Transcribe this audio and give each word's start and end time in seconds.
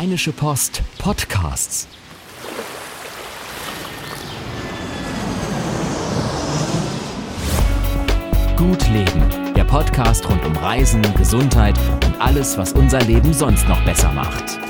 Rheinische 0.00 0.30
Post 0.30 0.80
Podcasts. 0.98 1.88
Gut 8.56 8.88
Leben, 8.90 9.54
der 9.56 9.64
Podcast 9.64 10.28
rund 10.30 10.44
um 10.46 10.56
Reisen, 10.58 11.02
Gesundheit 11.16 11.76
und 12.06 12.20
alles, 12.20 12.56
was 12.56 12.74
unser 12.74 13.00
Leben 13.00 13.34
sonst 13.34 13.68
noch 13.68 13.84
besser 13.84 14.12
macht. 14.12 14.60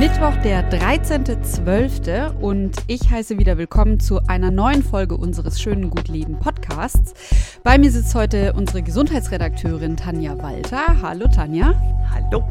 Mittwoch, 0.00 0.34
der 0.42 0.68
13.12. 0.68 2.36
und 2.40 2.74
ich 2.88 3.08
heiße 3.08 3.38
wieder 3.38 3.56
willkommen 3.56 4.00
zu 4.00 4.18
einer 4.26 4.50
neuen 4.50 4.82
Folge 4.82 5.16
unseres 5.16 5.62
schönen 5.62 5.90
Gut 5.90 6.08
Leben 6.08 6.40
Podcasts. 6.40 7.14
Bei 7.62 7.78
mir 7.78 7.92
sitzt 7.92 8.16
heute 8.16 8.52
unsere 8.54 8.82
Gesundheitsredakteurin 8.82 9.96
Tanja 9.96 10.36
Walter. 10.42 11.00
Hallo 11.00 11.28
Tanja. 11.28 11.80
Hallo. 12.10 12.44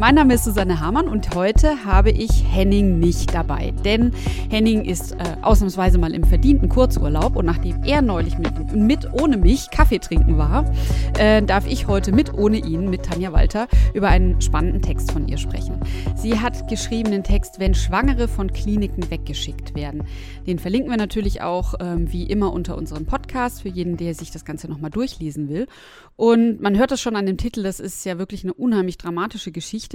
Mein 0.00 0.14
Name 0.14 0.34
ist 0.34 0.44
Susanne 0.44 0.78
Hamann 0.78 1.08
und 1.08 1.34
heute 1.34 1.84
habe 1.84 2.12
ich 2.12 2.44
Henning 2.48 3.00
nicht 3.00 3.34
dabei. 3.34 3.72
Denn 3.84 4.12
Henning 4.48 4.84
ist 4.84 5.10
äh, 5.10 5.16
ausnahmsweise 5.42 5.98
mal 5.98 6.14
im 6.14 6.22
verdienten 6.22 6.68
Kurzurlaub 6.68 7.34
und 7.34 7.46
nachdem 7.46 7.82
er 7.82 8.00
neulich 8.00 8.38
mit, 8.38 8.72
mit 8.76 9.12
ohne 9.12 9.36
mich 9.36 9.72
Kaffee 9.72 9.98
trinken 9.98 10.38
war, 10.38 10.72
äh, 11.18 11.42
darf 11.42 11.66
ich 11.66 11.88
heute 11.88 12.12
mit 12.12 12.32
ohne 12.32 12.58
ihn, 12.58 12.88
mit 12.88 13.06
Tanja 13.06 13.32
Walter, 13.32 13.66
über 13.92 14.06
einen 14.06 14.40
spannenden 14.40 14.82
Text 14.82 15.10
von 15.10 15.26
ihr 15.26 15.36
sprechen. 15.36 15.80
Sie 16.14 16.38
hat 16.38 16.68
geschrieben 16.68 17.10
den 17.10 17.24
Text, 17.24 17.58
wenn 17.58 17.74
Schwangere 17.74 18.28
von 18.28 18.52
Kliniken 18.52 19.10
weggeschickt 19.10 19.74
werden. 19.74 20.04
Den 20.46 20.60
verlinken 20.60 20.92
wir 20.92 20.96
natürlich 20.96 21.42
auch 21.42 21.74
ähm, 21.80 22.12
wie 22.12 22.22
immer 22.22 22.52
unter 22.52 22.78
unserem 22.78 23.04
Podcast 23.04 23.62
für 23.62 23.68
jeden, 23.68 23.96
der 23.96 24.14
sich 24.14 24.30
das 24.30 24.44
Ganze 24.44 24.68
nochmal 24.68 24.90
durchlesen 24.90 25.48
will. 25.48 25.66
Und 26.14 26.60
man 26.60 26.78
hört 26.78 26.92
es 26.92 27.00
schon 27.00 27.16
an 27.16 27.26
dem 27.26 27.36
Titel, 27.36 27.64
das 27.64 27.80
ist 27.80 28.04
ja 28.04 28.18
wirklich 28.18 28.44
eine 28.44 28.54
unheimlich 28.54 28.96
dramatische 28.96 29.50
Geschichte. 29.50 29.87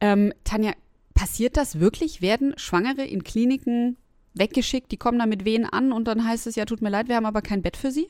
Ähm, 0.00 0.32
Tanja, 0.44 0.72
passiert 1.14 1.56
das 1.56 1.80
wirklich? 1.80 2.22
Werden 2.22 2.54
Schwangere 2.58 3.04
in 3.04 3.24
Kliniken 3.24 3.96
weggeschickt, 4.34 4.92
die 4.92 4.96
kommen 4.96 5.18
da 5.18 5.26
mit 5.26 5.44
Wehen 5.44 5.66
an 5.66 5.92
und 5.92 6.06
dann 6.06 6.24
heißt 6.24 6.46
es, 6.46 6.54
ja, 6.54 6.64
tut 6.64 6.82
mir 6.82 6.90
leid, 6.90 7.08
wir 7.08 7.16
haben 7.16 7.26
aber 7.26 7.42
kein 7.42 7.62
Bett 7.62 7.76
für 7.76 7.90
sie? 7.90 8.08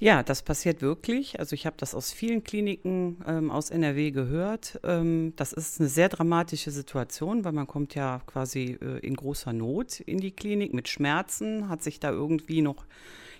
Ja, 0.00 0.22
das 0.22 0.42
passiert 0.42 0.80
wirklich. 0.80 1.40
Also 1.40 1.54
ich 1.54 1.66
habe 1.66 1.74
das 1.76 1.92
aus 1.92 2.12
vielen 2.12 2.44
Kliniken 2.44 3.18
ähm, 3.26 3.50
aus 3.50 3.70
NRW 3.70 4.12
gehört. 4.12 4.78
Ähm, 4.84 5.32
das 5.34 5.52
ist 5.52 5.80
eine 5.80 5.88
sehr 5.88 6.08
dramatische 6.08 6.70
Situation, 6.70 7.44
weil 7.44 7.52
man 7.52 7.66
kommt 7.66 7.96
ja 7.96 8.22
quasi 8.26 8.78
äh, 8.80 8.98
in 9.04 9.16
großer 9.16 9.52
Not 9.52 9.98
in 10.00 10.18
die 10.18 10.30
Klinik 10.30 10.72
mit 10.72 10.88
Schmerzen, 10.88 11.68
hat 11.68 11.82
sich 11.82 11.98
da 11.98 12.10
irgendwie 12.10 12.62
noch 12.62 12.86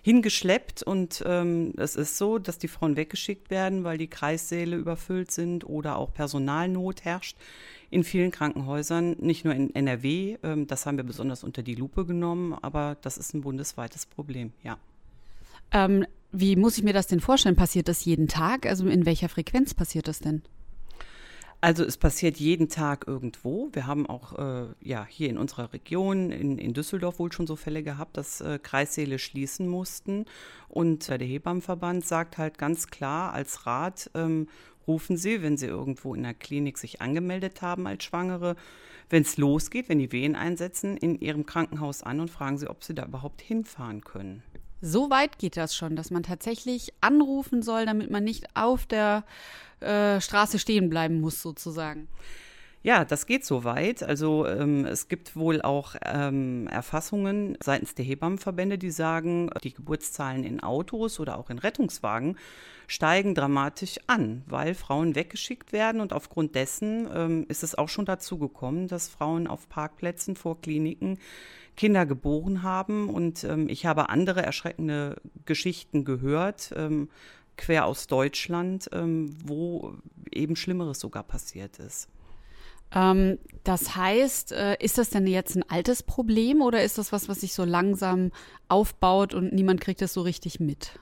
hingeschleppt 0.09 0.83
und 0.83 1.23
ähm, 1.27 1.75
es 1.77 1.95
ist 1.95 2.17
so, 2.17 2.39
dass 2.39 2.57
die 2.57 2.69
Frauen 2.69 2.97
weggeschickt 2.97 3.51
werden, 3.51 3.85
weil 3.85 3.99
die 3.99 4.09
Kreissäle 4.09 4.75
überfüllt 4.75 5.31
sind 5.31 5.69
oder 5.69 5.99
auch 5.99 6.15
Personalnot 6.15 7.05
herrscht 7.05 7.37
in 7.91 8.05
vielen 8.05 8.31
Krankenhäusern, 8.31 9.17
nicht 9.21 9.45
nur 9.45 9.53
in 9.53 9.75
NRW, 9.75 10.39
ähm, 10.43 10.67
das 10.67 10.87
haben 10.87 10.97
wir 10.97 11.05
besonders 11.05 11.45
unter 11.45 11.63
die 11.63 11.75
Lupe 11.75 12.07
genommen, 12.07 12.55
aber 12.55 12.97
das 13.03 13.19
ist 13.19 13.35
ein 13.35 13.43
bundesweites 13.43 14.07
Problem, 14.07 14.55
ja. 14.63 14.79
Ähm, 15.73 16.07
wie 16.33 16.57
muss 16.57 16.79
ich 16.79 16.85
mir 16.85 16.95
das 16.95 17.07
denn 17.07 17.21
vorstellen? 17.21 17.57
Passiert 17.57 17.89
das 17.89 18.07
jeden 18.07 18.29
Tag? 18.29 18.65
Also 18.65 18.87
in 18.87 19.05
welcher 19.05 19.29
Frequenz 19.29 19.75
passiert 19.75 20.09
das 20.09 20.21
denn? 20.21 20.41
Also 21.61 21.85
es 21.85 21.97
passiert 21.97 22.37
jeden 22.37 22.69
Tag 22.69 23.09
irgendwo. 23.09 23.69
Wir 23.73 23.89
haben 23.89 24.07
auch 24.07 24.39
äh, 24.39 24.67
ja, 24.81 25.05
hier 25.09 25.29
in 25.29 25.39
unserer 25.39 25.73
Region, 25.73 26.31
in, 26.31 26.57
in 26.57 26.73
Düsseldorf 26.73 27.19
wohl 27.19 27.33
schon 27.33 27.49
so 27.49 27.57
Fälle 27.57 27.83
gehabt, 27.83 28.17
dass 28.17 28.41
äh, 28.41 28.61
Kreissäle 28.63 29.19
schließen 29.19 29.67
mussten. 29.67 30.27
Und 30.69 31.09
der 31.09 31.19
Hebammenverband 31.19 32.07
sagt 32.07 32.39
halt 32.39 32.59
ganz 32.59 32.87
klar 32.87 33.33
als 33.33 33.67
Rat, 33.67 34.09
ähm, 34.15 34.49
rufen 34.87 35.17
Sie, 35.17 35.43
wenn 35.43 35.57
Sie 35.57 35.67
irgendwo 35.67 36.15
in 36.15 36.23
der 36.23 36.35
Klinik 36.35 36.79
sich 36.79 37.01
angemeldet 37.01 37.61
haben 37.61 37.89
als 37.89 38.05
Schwangere, 38.05 38.55
wenn 39.11 39.23
es 39.23 39.37
losgeht, 39.37 39.89
wenn 39.89 39.99
die 39.99 40.13
Wehen 40.13 40.37
einsetzen, 40.37 40.97
in 40.97 41.21
Ihrem 41.21 41.45
Krankenhaus 41.45 42.05
an 42.05 42.21
und 42.21 42.31
fragen 42.31 42.59
Sie, 42.59 42.71
ob 42.71 42.85
Sie 42.85 42.95
da 42.95 43.05
überhaupt 43.05 43.41
hinfahren 43.41 44.03
können. 44.03 44.45
So 44.81 45.11
weit 45.11 45.39
geht 45.39 45.57
das 45.57 45.75
schon, 45.75 45.97
dass 45.97 46.13
man 46.13 46.23
tatsächlich 46.23 46.93
anrufen 47.01 47.63
soll, 47.63 47.85
damit 47.85 48.13
man 48.13 48.23
nicht 48.23 48.47
auf 48.55 48.87
der 48.87 49.25
äh, 49.81 50.21
Straße 50.21 50.59
stehen 50.59 50.89
bleiben 50.89 51.21
muss, 51.21 51.43
sozusagen. 51.43 52.09
Ja, 52.83 53.05
das 53.05 53.27
geht 53.27 53.45
so 53.45 53.65
weit. 53.65 54.03
Also 54.03 54.47
ähm, 54.47 54.85
es 54.85 55.09
gibt 55.09 55.35
wohl 55.35 55.61
auch 55.63 55.97
ähm, 56.05 56.69
Erfassungen 56.69 57.59
seitens 57.61 57.95
der 57.95 58.05
Hebammenverbände, 58.05 58.79
die 58.79 58.93
sagen, 58.93 59.51
die 59.65 59.75
Geburtszahlen 59.75 60.45
in 60.45 60.61
Autos 60.63 61.19
oder 61.19 61.39
auch 61.39 61.51
in 61.51 61.59
Rettungswagen 61.59 62.37
steigen 62.87 63.35
dramatisch 63.35 63.99
an, 64.07 64.43
weil 64.47 64.75
Frauen 64.75 65.15
weggeschickt 65.15 65.73
werden 65.73 66.01
und 66.01 66.13
aufgrund 66.13 66.55
dessen 66.55 67.09
ähm, 67.13 67.45
ist 67.49 67.63
es 67.63 67.75
auch 67.75 67.89
schon 67.89 68.07
dazu 68.07 68.39
gekommen, 68.39 68.89
dass 68.89 69.09
Frauen 69.09 69.47
auf 69.49 69.69
Parkplätzen 69.69 70.37
vor 70.37 70.61
Kliniken 70.61 71.19
Kinder 71.79 72.07
geboren 72.07 72.63
haben. 72.63 73.09
Und 73.09 73.45
ähm, 73.45 73.69
ich 73.69 73.87
habe 73.87 74.09
andere 74.09 74.43
erschreckende 74.43 75.17
Geschichten 75.47 76.05
gehört, 76.05 76.73
ähm, 76.77 77.09
quer 77.59 77.85
aus 77.85 78.07
Deutschland, 78.07 78.89
ähm, 78.93 79.37
wo 79.45 79.95
eben 80.33 80.57
Schlimmeres 80.57 81.01
sogar 81.01 81.25
passiert 81.25 81.79
ist. 81.79 82.09
Ähm, 82.95 83.39
das 83.65 83.97
heißt, 83.97 84.53
äh, 84.53 84.77
ist 84.81 84.97
das 84.97 85.11
denn 85.11 85.27
jetzt 85.27 85.57
ein 85.57 85.69
altes 85.69 86.03
Problem 86.03 86.63
oder 86.63 86.83
ist 86.83 86.97
das 86.97 87.13
was, 87.13 87.29
was 87.29 87.41
sich 87.41 87.53
so 87.53 87.65
langsam 87.65 88.33
aufbaut 88.69 89.35
und 89.35 89.53
niemand 89.53 89.81
kriegt 89.81 90.01
es 90.01 90.15
so 90.15 90.23
richtig 90.23 90.59
mit? 90.59 90.99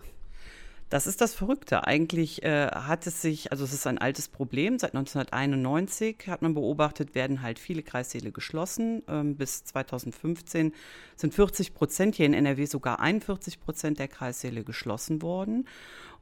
Das 0.89 1.09
ist 1.09 1.21
das 1.21 1.35
Verrückte. 1.35 1.85
Eigentlich 1.85 2.45
äh, 2.45 2.69
hat 2.69 3.09
es 3.09 3.21
sich, 3.21 3.51
also 3.51 3.65
es 3.65 3.73
ist 3.73 3.89
ein 3.89 3.99
altes 3.99 4.29
Problem. 4.29 4.79
Seit 4.79 4.95
1991 4.95 6.29
hat 6.29 6.43
man 6.43 6.55
beobachtet, 6.55 7.17
werden 7.17 7.43
halt 7.43 7.59
viele 7.59 7.83
Kreissäle 7.83 8.31
geschlossen. 8.31 9.03
Ähm, 9.09 9.37
bis 9.37 9.65
2015 9.65 10.73
sind 11.17 11.35
40 11.35 11.75
Prozent, 11.75 12.15
hier 12.15 12.27
in 12.27 12.35
NRW 12.35 12.67
sogar 12.67 13.01
41 13.01 13.59
Prozent 13.59 13.99
der 13.99 14.07
Kreissäle 14.07 14.63
geschlossen 14.63 15.23
worden. 15.23 15.67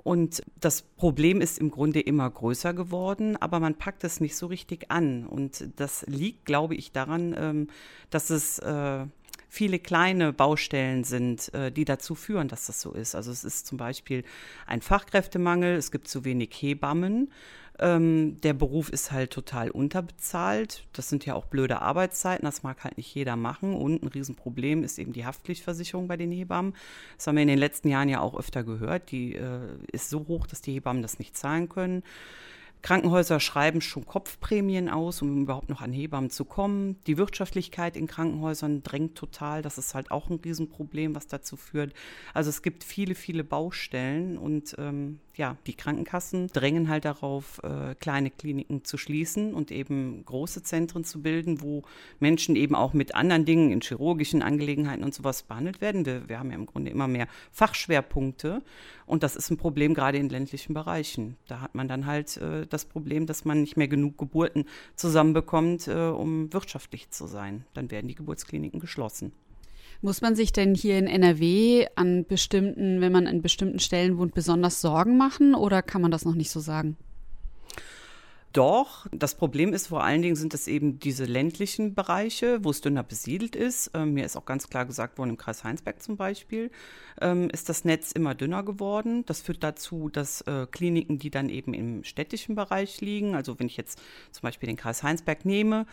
Und 0.04 0.42
das 0.60 0.82
Problem 0.82 1.40
ist 1.40 1.58
im 1.58 1.70
Grunde 1.70 1.98
immer 1.98 2.28
größer 2.30 2.74
geworden, 2.74 3.36
aber 3.40 3.58
man 3.58 3.74
packt 3.74 4.04
es 4.04 4.20
nicht 4.20 4.36
so 4.36 4.46
richtig 4.46 4.90
an. 4.90 5.26
Und 5.26 5.66
das 5.76 6.04
liegt, 6.06 6.44
glaube 6.44 6.74
ich, 6.74 6.92
daran, 6.92 7.34
ähm, 7.36 7.68
dass 8.10 8.28
es 8.28 8.58
äh, 8.58 9.06
viele 9.48 9.78
kleine 9.78 10.34
Baustellen 10.34 11.04
sind, 11.04 11.52
äh, 11.54 11.72
die 11.72 11.86
dazu 11.86 12.14
führen, 12.14 12.48
dass 12.48 12.66
das 12.66 12.82
so 12.82 12.92
ist. 12.92 13.14
Also 13.14 13.30
es 13.30 13.44
ist 13.44 13.66
zum 13.66 13.78
Beispiel 13.78 14.24
ein 14.66 14.82
Fachkräftemangel, 14.82 15.74
es 15.74 15.90
gibt 15.90 16.06
zu 16.06 16.24
wenig 16.26 16.50
Hebammen. 16.52 17.32
Ähm, 17.80 18.40
der 18.42 18.52
Beruf 18.52 18.88
ist 18.88 19.10
halt 19.10 19.32
total 19.32 19.70
unterbezahlt. 19.70 20.86
Das 20.92 21.08
sind 21.08 21.26
ja 21.26 21.34
auch 21.34 21.46
blöde 21.46 21.82
Arbeitszeiten, 21.82 22.44
das 22.44 22.62
mag 22.62 22.84
halt 22.84 22.96
nicht 22.96 23.12
jeder 23.14 23.36
machen. 23.36 23.74
Und 23.74 24.02
ein 24.02 24.08
Riesenproblem 24.08 24.84
ist 24.84 24.98
eben 24.98 25.12
die 25.12 25.26
Haftpflichtversicherung 25.26 26.06
bei 26.06 26.16
den 26.16 26.30
Hebammen. 26.30 26.74
Das 27.16 27.26
haben 27.26 27.34
wir 27.34 27.42
in 27.42 27.48
den 27.48 27.58
letzten 27.58 27.88
Jahren 27.88 28.08
ja 28.08 28.20
auch 28.20 28.38
öfter 28.38 28.62
gehört. 28.62 29.10
Die 29.10 29.34
äh, 29.34 29.76
ist 29.90 30.08
so 30.08 30.26
hoch, 30.28 30.46
dass 30.46 30.60
die 30.62 30.72
Hebammen 30.72 31.02
das 31.02 31.18
nicht 31.18 31.36
zahlen 31.36 31.68
können. 31.68 32.04
Krankenhäuser 32.84 33.40
schreiben 33.40 33.80
schon 33.80 34.04
Kopfprämien 34.04 34.90
aus, 34.90 35.22
um 35.22 35.40
überhaupt 35.42 35.70
noch 35.70 35.80
an 35.80 35.90
Hebammen 35.90 36.28
zu 36.28 36.44
kommen. 36.44 37.00
Die 37.06 37.16
Wirtschaftlichkeit 37.16 37.96
in 37.96 38.06
Krankenhäusern 38.06 38.82
drängt 38.82 39.16
total. 39.16 39.62
Das 39.62 39.78
ist 39.78 39.94
halt 39.94 40.10
auch 40.10 40.28
ein 40.28 40.38
Riesenproblem, 40.44 41.14
was 41.14 41.26
dazu 41.26 41.56
führt. 41.56 41.94
Also 42.34 42.50
es 42.50 42.60
gibt 42.60 42.84
viele, 42.84 43.14
viele 43.14 43.42
Baustellen 43.42 44.36
und 44.36 44.76
ähm, 44.78 45.18
ja, 45.36 45.56
die 45.66 45.74
Krankenkassen 45.74 46.48
drängen 46.48 46.88
halt 46.88 47.04
darauf, 47.04 47.60
äh, 47.64 47.94
kleine 47.96 48.30
Kliniken 48.30 48.84
zu 48.84 48.96
schließen 48.96 49.52
und 49.52 49.70
eben 49.70 50.24
große 50.24 50.62
Zentren 50.62 51.04
zu 51.04 51.22
bilden, 51.22 51.60
wo 51.60 51.82
Menschen 52.20 52.56
eben 52.56 52.74
auch 52.74 52.92
mit 52.92 53.14
anderen 53.14 53.44
Dingen 53.44 53.70
in 53.70 53.80
chirurgischen 53.80 54.42
Angelegenheiten 54.42 55.04
und 55.04 55.14
sowas 55.14 55.42
behandelt 55.42 55.80
werden. 55.80 56.06
Wir, 56.06 56.28
wir 56.28 56.38
haben 56.38 56.50
ja 56.50 56.56
im 56.56 56.66
Grunde 56.66 56.90
immer 56.90 57.08
mehr 57.08 57.26
Fachschwerpunkte 57.50 58.62
und 59.06 59.22
das 59.22 59.36
ist 59.36 59.50
ein 59.50 59.56
Problem 59.56 59.94
gerade 59.94 60.18
in 60.18 60.28
ländlichen 60.28 60.74
Bereichen. 60.74 61.36
Da 61.48 61.60
hat 61.60 61.74
man 61.74 61.88
dann 61.88 62.06
halt 62.06 62.36
äh, 62.36 62.66
das 62.66 62.84
Problem, 62.84 63.26
dass 63.26 63.44
man 63.44 63.60
nicht 63.60 63.76
mehr 63.76 63.88
genug 63.88 64.18
Geburten 64.18 64.64
zusammenbekommt, 64.94 65.88
äh, 65.88 66.08
um 66.08 66.52
wirtschaftlich 66.52 67.10
zu 67.10 67.26
sein. 67.26 67.64
Dann 67.74 67.90
werden 67.90 68.08
die 68.08 68.14
Geburtskliniken 68.14 68.80
geschlossen. 68.80 69.32
Muss 70.00 70.20
man 70.20 70.36
sich 70.36 70.52
denn 70.52 70.74
hier 70.74 70.98
in 70.98 71.06
NRW 71.06 71.86
an 71.96 72.24
bestimmten, 72.24 73.00
wenn 73.00 73.12
man 73.12 73.26
an 73.26 73.42
bestimmten 73.42 73.78
Stellen 73.78 74.18
wohnt, 74.18 74.34
besonders 74.34 74.80
Sorgen 74.80 75.16
machen 75.16 75.54
oder 75.54 75.82
kann 75.82 76.02
man 76.02 76.10
das 76.10 76.24
noch 76.24 76.34
nicht 76.34 76.50
so 76.50 76.60
sagen? 76.60 76.96
Doch, 78.54 79.08
das 79.10 79.34
Problem 79.34 79.72
ist 79.72 79.88
vor 79.88 80.04
allen 80.04 80.22
Dingen 80.22 80.36
sind 80.36 80.54
es 80.54 80.68
eben 80.68 81.00
diese 81.00 81.24
ländlichen 81.24 81.94
Bereiche, 81.94 82.62
wo 82.62 82.70
es 82.70 82.80
dünner 82.80 83.02
besiedelt 83.02 83.56
ist. 83.56 83.90
Ähm, 83.94 84.12
mir 84.12 84.24
ist 84.24 84.36
auch 84.36 84.44
ganz 84.44 84.68
klar 84.70 84.86
gesagt 84.86 85.18
worden, 85.18 85.30
im 85.30 85.36
Kreis 85.36 85.64
Heinsberg 85.64 86.00
zum 86.00 86.16
Beispiel, 86.16 86.70
ähm, 87.20 87.48
ist 87.50 87.68
das 87.68 87.84
Netz 87.84 88.12
immer 88.12 88.34
dünner 88.34 88.62
geworden. 88.62 89.24
Das 89.26 89.40
führt 89.40 89.62
dazu, 89.62 90.08
dass 90.08 90.40
äh, 90.42 90.66
Kliniken, 90.70 91.18
die 91.18 91.30
dann 91.30 91.48
eben 91.48 91.74
im 91.74 92.04
städtischen 92.04 92.54
Bereich 92.54 93.00
liegen, 93.00 93.34
also 93.34 93.58
wenn 93.58 93.66
ich 93.66 93.76
jetzt 93.76 94.00
zum 94.30 94.42
Beispiel 94.42 94.66
den 94.66 94.76
Kreis 94.76 95.02
Heinsberg 95.02 95.44
nehme, 95.44 95.86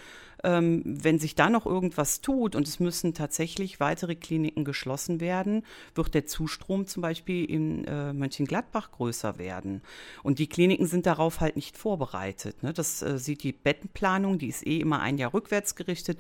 ähm, 0.44 0.82
wenn 0.86 1.20
sich 1.20 1.36
da 1.36 1.50
noch 1.50 1.66
irgendwas 1.66 2.22
tut 2.22 2.56
und 2.56 2.68
es 2.68 2.80
müssen 2.80 3.14
tatsächlich 3.14 3.80
weitere 3.80 4.16
Kliniken 4.16 4.66
geschlossen 4.66 5.20
werden, 5.20 5.64
wird 5.96 6.14
der 6.14 6.26
Zustrom 6.26 6.88
zum 6.88 7.02
Beispiel 7.02 7.46
in 7.46 7.86
äh, 7.86 8.14
Mönchengladbach 8.14 8.92
größer 8.92 9.38
werden. 9.38 9.82
Und 10.24 10.40
die 10.40 10.48
Kliniken 10.48 10.88
sind 10.88 11.06
darauf 11.06 11.40
halt 11.40 11.56
nicht 11.56 11.78
vorbereitet. 11.78 12.64
Ne? 12.64 12.74
Das 12.74 13.02
äh, 13.02 13.18
sieht 13.18 13.44
die 13.44 13.54
Bettenplanung, 13.54 14.40
die 14.40 14.48
ist 14.48 14.66
eh 14.66 14.80
immer 14.80 15.02
ein 15.02 15.18
Jahr 15.18 15.34
rückwärts 15.34 15.76
gerichtet, 15.76 16.20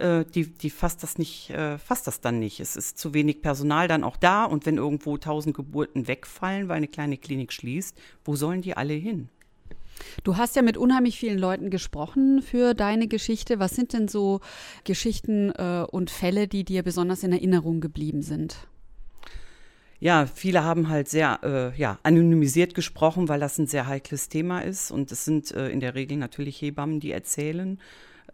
äh, 0.00 0.24
die, 0.24 0.46
die 0.46 0.70
fasst 0.70 1.02
das 1.02 1.18
nicht, 1.18 1.50
äh, 1.50 1.78
fasst 1.78 2.06
das 2.06 2.20
dann 2.20 2.38
nicht. 2.38 2.60
Es 2.60 2.76
ist 2.76 2.98
zu 2.98 3.14
wenig 3.14 3.42
Personal 3.42 3.88
dann 3.88 4.04
auch 4.04 4.16
da 4.16 4.44
und 4.44 4.66
wenn 4.66 4.76
irgendwo 4.76 5.16
tausend 5.18 5.56
Geburten 5.56 6.08
wegfallen, 6.08 6.68
weil 6.68 6.78
eine 6.78 6.88
kleine 6.88 7.16
Klinik 7.16 7.52
schließt, 7.52 7.96
wo 8.24 8.36
sollen 8.36 8.62
die 8.62 8.76
alle 8.76 8.94
hin? 8.94 9.28
Du 10.22 10.36
hast 10.36 10.56
ja 10.56 10.62
mit 10.62 10.76
unheimlich 10.76 11.18
vielen 11.18 11.38
Leuten 11.38 11.70
gesprochen 11.70 12.42
für 12.42 12.74
deine 12.74 13.08
Geschichte. 13.08 13.58
Was 13.58 13.72
sind 13.72 13.92
denn 13.92 14.08
so 14.08 14.40
Geschichten 14.84 15.50
äh, 15.50 15.84
und 15.90 16.10
Fälle, 16.10 16.48
die 16.48 16.64
dir 16.64 16.82
besonders 16.82 17.22
in 17.22 17.32
Erinnerung 17.32 17.80
geblieben 17.80 18.22
sind? 18.22 18.68
Ja, 20.00 20.26
viele 20.26 20.62
haben 20.62 20.88
halt 20.88 21.08
sehr 21.08 21.40
äh, 21.42 21.78
ja, 21.78 21.98
anonymisiert 22.04 22.74
gesprochen, 22.74 23.28
weil 23.28 23.40
das 23.40 23.58
ein 23.58 23.66
sehr 23.66 23.88
heikles 23.88 24.28
Thema 24.28 24.60
ist. 24.60 24.92
Und 24.92 25.10
es 25.10 25.24
sind 25.24 25.50
äh, 25.50 25.68
in 25.70 25.80
der 25.80 25.94
Regel 25.96 26.16
natürlich 26.18 26.60
Hebammen, 26.62 27.00
die 27.00 27.10
erzählen, 27.10 27.80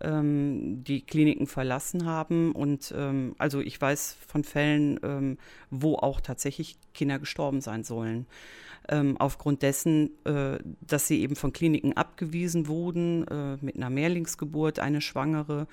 ähm, 0.05 0.85
die 0.85 1.01
Kliniken 1.01 1.47
verlassen 1.47 2.05
haben. 2.07 2.53
Und 2.53 2.95
ähm, 2.97 3.35
also 3.39 3.61
ich 3.61 3.81
weiß 3.81 4.17
von 4.27 4.45
Fällen, 4.45 5.01
ähm, 5.03 5.39
wo 5.71 5.97
auch 5.97 6.21
tatsächlich 6.21 6.77
Kinder 6.93 7.19
gestorben 7.19 7.61
sein 7.61 7.83
sollen 7.83 8.27
ähm, 8.89 9.17
aufgrund 9.19 9.63
dessen, 9.63 10.11
äh, 10.25 10.59
dass 10.81 11.09
sie 11.09 11.21
eben 11.21 11.37
von 11.37 11.53
Kliniken 11.53 11.97
abgewiesen 11.97 12.67
wurden, 12.69 13.27
äh, 13.29 13.57
mit 13.61 13.77
einer 13.77 13.91
Mehrlingsgeburt, 13.91 14.79
eine 14.79 15.01
Schwangere, 15.01 15.67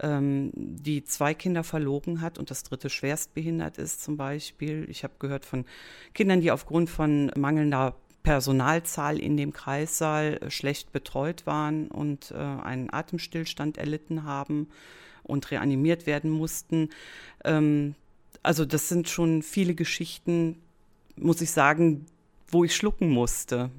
ähm, 0.00 0.50
die 0.54 1.04
zwei 1.04 1.34
Kinder 1.34 1.64
verloren 1.64 2.20
hat 2.20 2.38
und 2.38 2.50
das 2.50 2.62
dritte 2.62 2.90
schwerstbehindert 2.90 3.78
ist 3.78 4.02
zum 4.02 4.16
Beispiel. 4.16 4.86
Ich 4.88 5.04
habe 5.04 5.14
gehört 5.18 5.44
von 5.44 5.64
Kindern, 6.14 6.40
die 6.40 6.50
aufgrund 6.50 6.90
von 6.90 7.30
mangelnder 7.36 7.96
Personalzahl 8.28 9.18
in 9.18 9.38
dem 9.38 9.54
Kreissaal 9.54 10.38
äh, 10.42 10.50
schlecht 10.50 10.92
betreut 10.92 11.46
waren 11.46 11.88
und 11.88 12.30
äh, 12.30 12.34
einen 12.34 12.92
Atemstillstand 12.92 13.78
erlitten 13.78 14.24
haben 14.24 14.68
und 15.22 15.50
reanimiert 15.50 16.04
werden 16.06 16.30
mussten. 16.30 16.90
Ähm, 17.42 17.94
also 18.42 18.66
das 18.66 18.90
sind 18.90 19.08
schon 19.08 19.42
viele 19.42 19.74
Geschichten, 19.74 20.58
muss 21.16 21.40
ich 21.40 21.52
sagen, 21.52 22.04
wo 22.48 22.64
ich 22.64 22.76
schlucken 22.76 23.08
musste. 23.08 23.70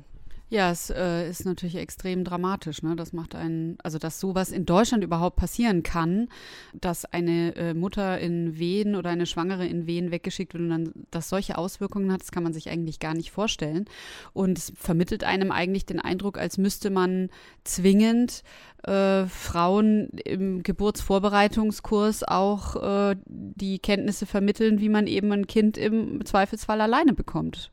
Ja, 0.52 0.72
es 0.72 0.90
äh, 0.90 1.30
ist 1.30 1.46
natürlich 1.46 1.76
extrem 1.76 2.24
dramatisch. 2.24 2.82
Ne? 2.82 2.96
Das 2.96 3.14
macht 3.14 3.36
einen, 3.36 3.78
also 3.84 4.00
dass 4.00 4.20
sowas 4.20 4.52
in 4.52 4.66
Deutschland 4.66 5.04
überhaupt 5.04 5.36
passieren 5.36 5.84
kann, 5.84 6.28
dass 6.74 7.06
eine 7.06 7.56
äh, 7.56 7.74
Mutter 7.76 8.20
in 8.20 8.58
Wehen 8.58 8.96
oder 8.96 9.12
eine 9.12 9.28
Schwangere 9.28 9.68
in 9.68 9.86
Wehen 9.86 10.10
weggeschickt 10.10 10.54
wird 10.54 10.64
und 10.64 10.70
dann 10.72 10.94
das 11.12 11.30
solche 11.30 11.56
Auswirkungen 11.56 12.12
hat, 12.12 12.22
das 12.22 12.32
kann 12.32 12.42
man 12.42 12.54
sich 12.54 12.72
eigentlich 12.72 13.00
gar 13.00 13.14
nicht 13.14 13.30
vorstellen. 13.30 13.86
Und 14.34 14.58
es 14.58 14.74
vermittelt 14.76 15.24
einem 15.24 15.52
eigentlich 15.52 15.86
den 15.86 16.00
Eindruck, 16.00 16.40
als 16.40 16.58
müsste 16.58 16.90
man 16.90 17.30
zwingend 17.64 18.42
äh, 18.86 19.28
Frauen 19.28 20.10
im 20.26 20.64
Geburtsvorbereitungskurs 20.64 22.24
auch 22.24 23.12
äh, 23.12 23.18
die 23.28 23.78
Kenntnisse 23.78 24.26
vermitteln, 24.26 24.80
wie 24.80 24.90
man 24.90 25.06
eben 25.06 25.32
ein 25.32 25.46
Kind 25.46 25.78
im 25.78 26.26
Zweifelsfall 26.26 26.82
alleine 26.82 27.14
bekommt. 27.14 27.72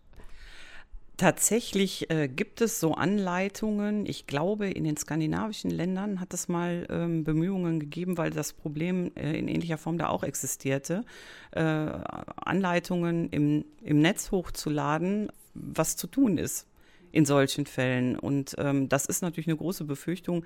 Tatsächlich 1.17 2.11
äh, 2.11 2.29
gibt 2.29 2.61
es 2.61 2.79
so 2.79 2.93
Anleitungen. 2.93 4.05
Ich 4.05 4.27
glaube, 4.27 4.69
in 4.69 4.85
den 4.85 4.99
skandinavischen 4.99 5.71
Ländern 5.71 6.21
hat 6.21 6.35
es 6.35 6.47
mal 6.47 6.87
ähm, 6.91 7.25
Bemühungen 7.25 7.81
gegeben, 7.81 8.19
weil 8.19 8.31
das 8.31 8.53
Problem 8.53 9.13
äh, 9.17 9.39
in 9.39 9.49
ähnlicher 9.49 9.79
Form 9.79 9.97
da 9.97 10.09
auch 10.09 10.23
existierte, 10.23 11.05
äh, 11.53 11.61
Anleitungen 11.61 13.31
im, 13.31 13.65
im 13.83 14.01
Netz 14.01 14.31
hochzuladen, 14.31 15.33
was 15.55 15.97
zu 15.97 16.07
tun 16.07 16.37
ist 16.37 16.67
in 17.13 17.25
solchen 17.25 17.65
Fällen. 17.65 18.19
Und 18.19 18.55
ähm, 18.59 18.91
das 18.91 19.07
ist 19.07 19.23
natürlich 19.23 19.49
eine 19.49 19.57
große 19.57 19.85
Befürchtung, 19.85 20.45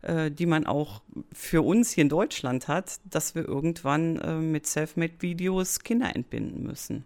äh, 0.00 0.30
die 0.30 0.46
man 0.46 0.66
auch 0.66 1.02
für 1.34 1.60
uns 1.60 1.90
hier 1.90 2.02
in 2.02 2.08
Deutschland 2.08 2.68
hat, 2.68 3.00
dass 3.04 3.34
wir 3.34 3.46
irgendwann 3.46 4.16
äh, 4.16 4.36
mit 4.36 4.66
Selfmade-Videos 4.66 5.80
Kinder 5.80 6.16
entbinden 6.16 6.62
müssen. 6.62 7.04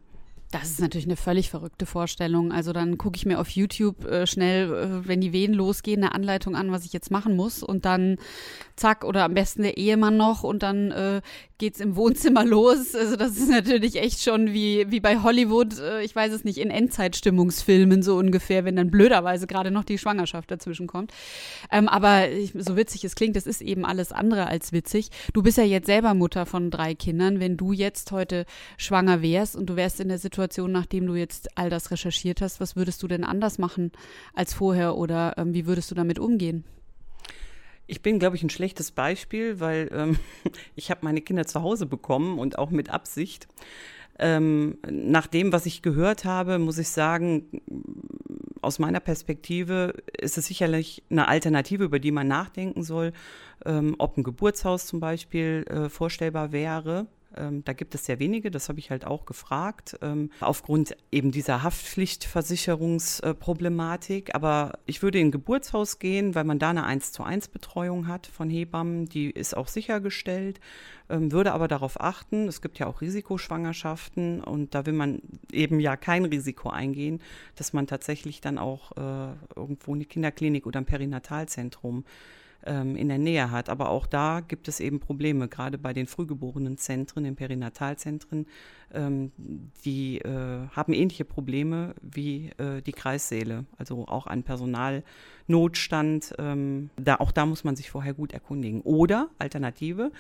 Das 0.50 0.69
ist 0.70 0.81
natürlich 0.81 1.06
eine 1.06 1.17
völlig 1.17 1.49
verrückte 1.49 1.87
Vorstellung. 1.87 2.50
Also 2.50 2.73
dann 2.73 2.99
gucke 2.99 3.17
ich 3.17 3.25
mir 3.25 3.38
auf 3.38 3.50
YouTube 3.50 4.05
äh, 4.05 4.26
schnell, 4.26 4.73
äh, 4.73 5.08
wenn 5.08 5.20
die 5.20 5.32
Wehen 5.32 5.55
losgehen, 5.55 6.02
eine 6.02 6.12
Anleitung 6.12 6.56
an, 6.56 6.73
was 6.73 6.85
ich 6.85 6.93
jetzt 6.93 7.12
machen 7.12 7.37
muss. 7.37 7.62
Und 7.62 7.85
dann 7.85 8.17
zack, 8.75 9.05
oder 9.05 9.25
am 9.25 9.35
besten 9.35 9.62
der 9.62 9.76
Ehemann 9.76 10.17
noch 10.17 10.43
und 10.43 10.64
dann 10.64 10.91
äh, 10.91 11.20
geht's 11.58 11.79
im 11.79 11.94
Wohnzimmer 11.94 12.44
los. 12.47 12.97
Also 12.97 13.14
das 13.14 13.37
ist 13.37 13.49
natürlich 13.49 13.97
echt 13.97 14.23
schon 14.23 14.52
wie, 14.52 14.91
wie 14.91 14.99
bei 14.99 15.23
Hollywood, 15.23 15.79
äh, 15.79 16.02
ich 16.02 16.17
weiß 16.17 16.32
es 16.32 16.43
nicht, 16.43 16.58
in 16.58 16.70
Endzeitstimmungsfilmen 16.70 18.02
so 18.02 18.17
ungefähr, 18.17 18.64
wenn 18.64 18.75
dann 18.75 18.91
blöderweise 18.91 19.47
gerade 19.47 19.70
noch 19.70 19.85
die 19.85 19.99
Schwangerschaft 19.99 20.50
dazwischen 20.50 20.88
kommt. 20.88 21.12
Ähm, 21.70 21.88
aber 21.88 22.29
ich, 22.29 22.55
so 22.58 22.76
witzig 22.76 23.05
es 23.05 23.14
klingt, 23.14 23.37
das 23.37 23.47
ist 23.47 23.62
eben 23.62 23.85
alles 23.85 24.11
andere 24.11 24.49
als 24.49 24.73
witzig. 24.73 25.11
Du 25.32 25.44
bist 25.44 25.58
ja 25.58 25.64
jetzt 25.64 25.87
selber 25.87 26.14
Mutter 26.14 26.44
von 26.44 26.73
drei 26.73 26.97
Kindern. 26.97 27.38
Wenn 27.38 27.56
du 27.56 27.73
jetzt 27.73 28.11
heute 28.11 28.47
schwanger 28.79 29.23
wärst 29.23 29.55
und 29.55 29.67
du 29.67 29.76
wärst 29.76 30.00
in 30.00 30.08
der 30.08 30.19
Situation, 30.19 30.39
nachdem 30.66 31.06
du 31.06 31.14
jetzt 31.14 31.56
all 31.56 31.70
das 31.70 31.90
recherchiert 31.90 32.40
hast, 32.40 32.60
was 32.60 32.76
würdest 32.76 33.02
du 33.02 33.08
denn 33.08 33.25
anders 33.25 33.58
machen 33.58 33.92
als 34.34 34.54
vorher 34.54 34.96
oder 34.96 35.34
ähm, 35.37 35.54
wie 35.54 35.66
würdest 35.66 35.90
du 35.90 35.94
damit 35.94 36.19
umgehen? 36.19 36.64
Ich 37.87 38.02
bin, 38.02 38.20
glaube 38.20 38.37
ich, 38.37 38.42
ein 38.42 38.50
schlechtes 38.50 38.92
Beispiel, 38.92 39.58
weil 39.58 39.90
ähm, 39.92 40.19
ich 40.76 40.90
habe 40.90 41.00
meine 41.02 41.20
Kinder 41.20 41.46
zu 41.46 41.62
Hause 41.62 41.87
bekommen 41.87 42.38
und 42.38 42.58
auch 42.58 42.70
mit 42.70 42.90
Absicht. 42.90 43.48
Ähm, 44.19 44.78
nach 44.88 45.26
dem, 45.26 45.50
was 45.52 45.66
ich 45.66 45.82
gehört 45.82 46.25
habe, 46.25 46.58
muss 46.58 46.78
ich 46.78 46.90
sagen, 46.90 47.62
aus 48.60 48.78
meiner 48.78 49.00
Perspektive 49.00 49.94
ist 50.19 50.37
es 50.37 50.46
sicherlich 50.46 51.02
eine 51.10 51.26
Alternative, 51.26 51.84
über 51.84 51.98
die 51.98 52.12
man 52.12 52.28
nachdenken 52.28 52.82
soll, 52.82 53.12
ähm, 53.64 53.94
ob 53.98 54.16
ein 54.16 54.22
Geburtshaus 54.22 54.87
zum 54.87 55.00
Beispiel 55.00 55.64
äh, 55.69 55.88
vorstellbar 55.88 56.52
wäre. 56.52 57.06
Ähm, 57.37 57.62
da 57.65 57.73
gibt 57.73 57.94
es 57.94 58.05
sehr 58.06 58.19
wenige, 58.19 58.50
das 58.50 58.69
habe 58.69 58.81
ich 58.81 58.91
halt 58.91 59.06
auch 59.06 59.25
gefragt, 59.25 59.97
ähm, 60.03 60.31
aufgrund 60.41 60.97
eben 61.12 61.31
dieser 61.31 61.62
Haftpflichtversicherungsproblematik. 61.62 64.35
Aber 64.35 64.81
ich 64.87 65.03
würde 65.03 65.21
in 65.21 65.29
ein 65.29 65.31
Geburtshaus 65.31 65.99
gehen, 65.99 66.35
weil 66.35 66.44
man 66.44 66.59
da 66.59 66.71
eine 66.71 66.85
1 66.85 67.12
zu 67.12 67.23
1 67.23 67.49
Betreuung 67.49 68.09
hat 68.09 68.27
von 68.27 68.49
Hebammen, 68.50 69.06
die 69.06 69.31
ist 69.31 69.56
auch 69.56 69.69
sichergestellt, 69.69 70.61
ähm, 71.09 71.32
würde 71.32 71.53
aber 71.53 71.69
darauf 71.69 72.00
achten, 72.00 72.49
es 72.49 72.62
gibt 72.62 72.79
ja 72.79 72.87
auch 72.87 73.00
Risikoschwangerschaften 73.00 74.43
und 74.43 74.75
da 74.75 74.87
will 74.87 74.94
man 74.94 75.23
eben 75.53 75.81
ja 75.81 75.97
kein 75.97 76.25
Risiko 76.25 76.71
eingehen, 76.71 77.21
dass 77.56 77.73
man 77.73 77.87
tatsächlich 77.87 78.41
dann 78.41 78.59
auch 78.59 78.93
äh, 78.97 79.35
irgendwo 79.54 79.95
eine 79.95 80.04
Kinderklinik 80.04 80.66
oder 80.66 80.81
ein 80.81 80.87
Perinatalzentrum 80.87 82.04
ähm, 82.67 82.97
in 82.97 83.09
der 83.09 83.19
Nähe 83.19 83.50
hat. 83.50 83.69
Aber 83.69 83.88
auch 83.90 84.07
da 84.07 84.40
gibt 84.40 84.69
es 84.69 84.81
eben 84.81 85.00
Probleme, 85.00 85.49
gerade 85.49 85.79
bei 85.79 85.93
den 85.93 86.07
frühgeborenen 86.07 86.76
Zentren, 86.76 87.25
den 87.25 87.37
Perinatalzentren. 87.37 88.47
Ähm, 88.92 89.32
die 89.85 90.18
äh, 90.18 90.68
haben 90.70 90.92
ähnliche 90.92 91.25
Probleme 91.25 91.94
wie 92.02 92.50
äh, 92.59 92.82
die 92.82 92.92
Kreissäle, 92.92 93.64
also 93.78 94.06
auch 94.09 94.26
ein 94.26 94.42
Personalnotstand. 94.42 96.35
Ähm, 96.38 96.90
da, 96.97 97.16
auch 97.16 97.32
da 97.32 97.47
muss 97.47 97.64
man 97.64 97.76
sich 97.76 97.90
vorher 97.90 98.14
gut 98.14 98.32
erkundigen. 98.32 98.80
Oder 98.82 99.28
Alternative, 99.38 100.12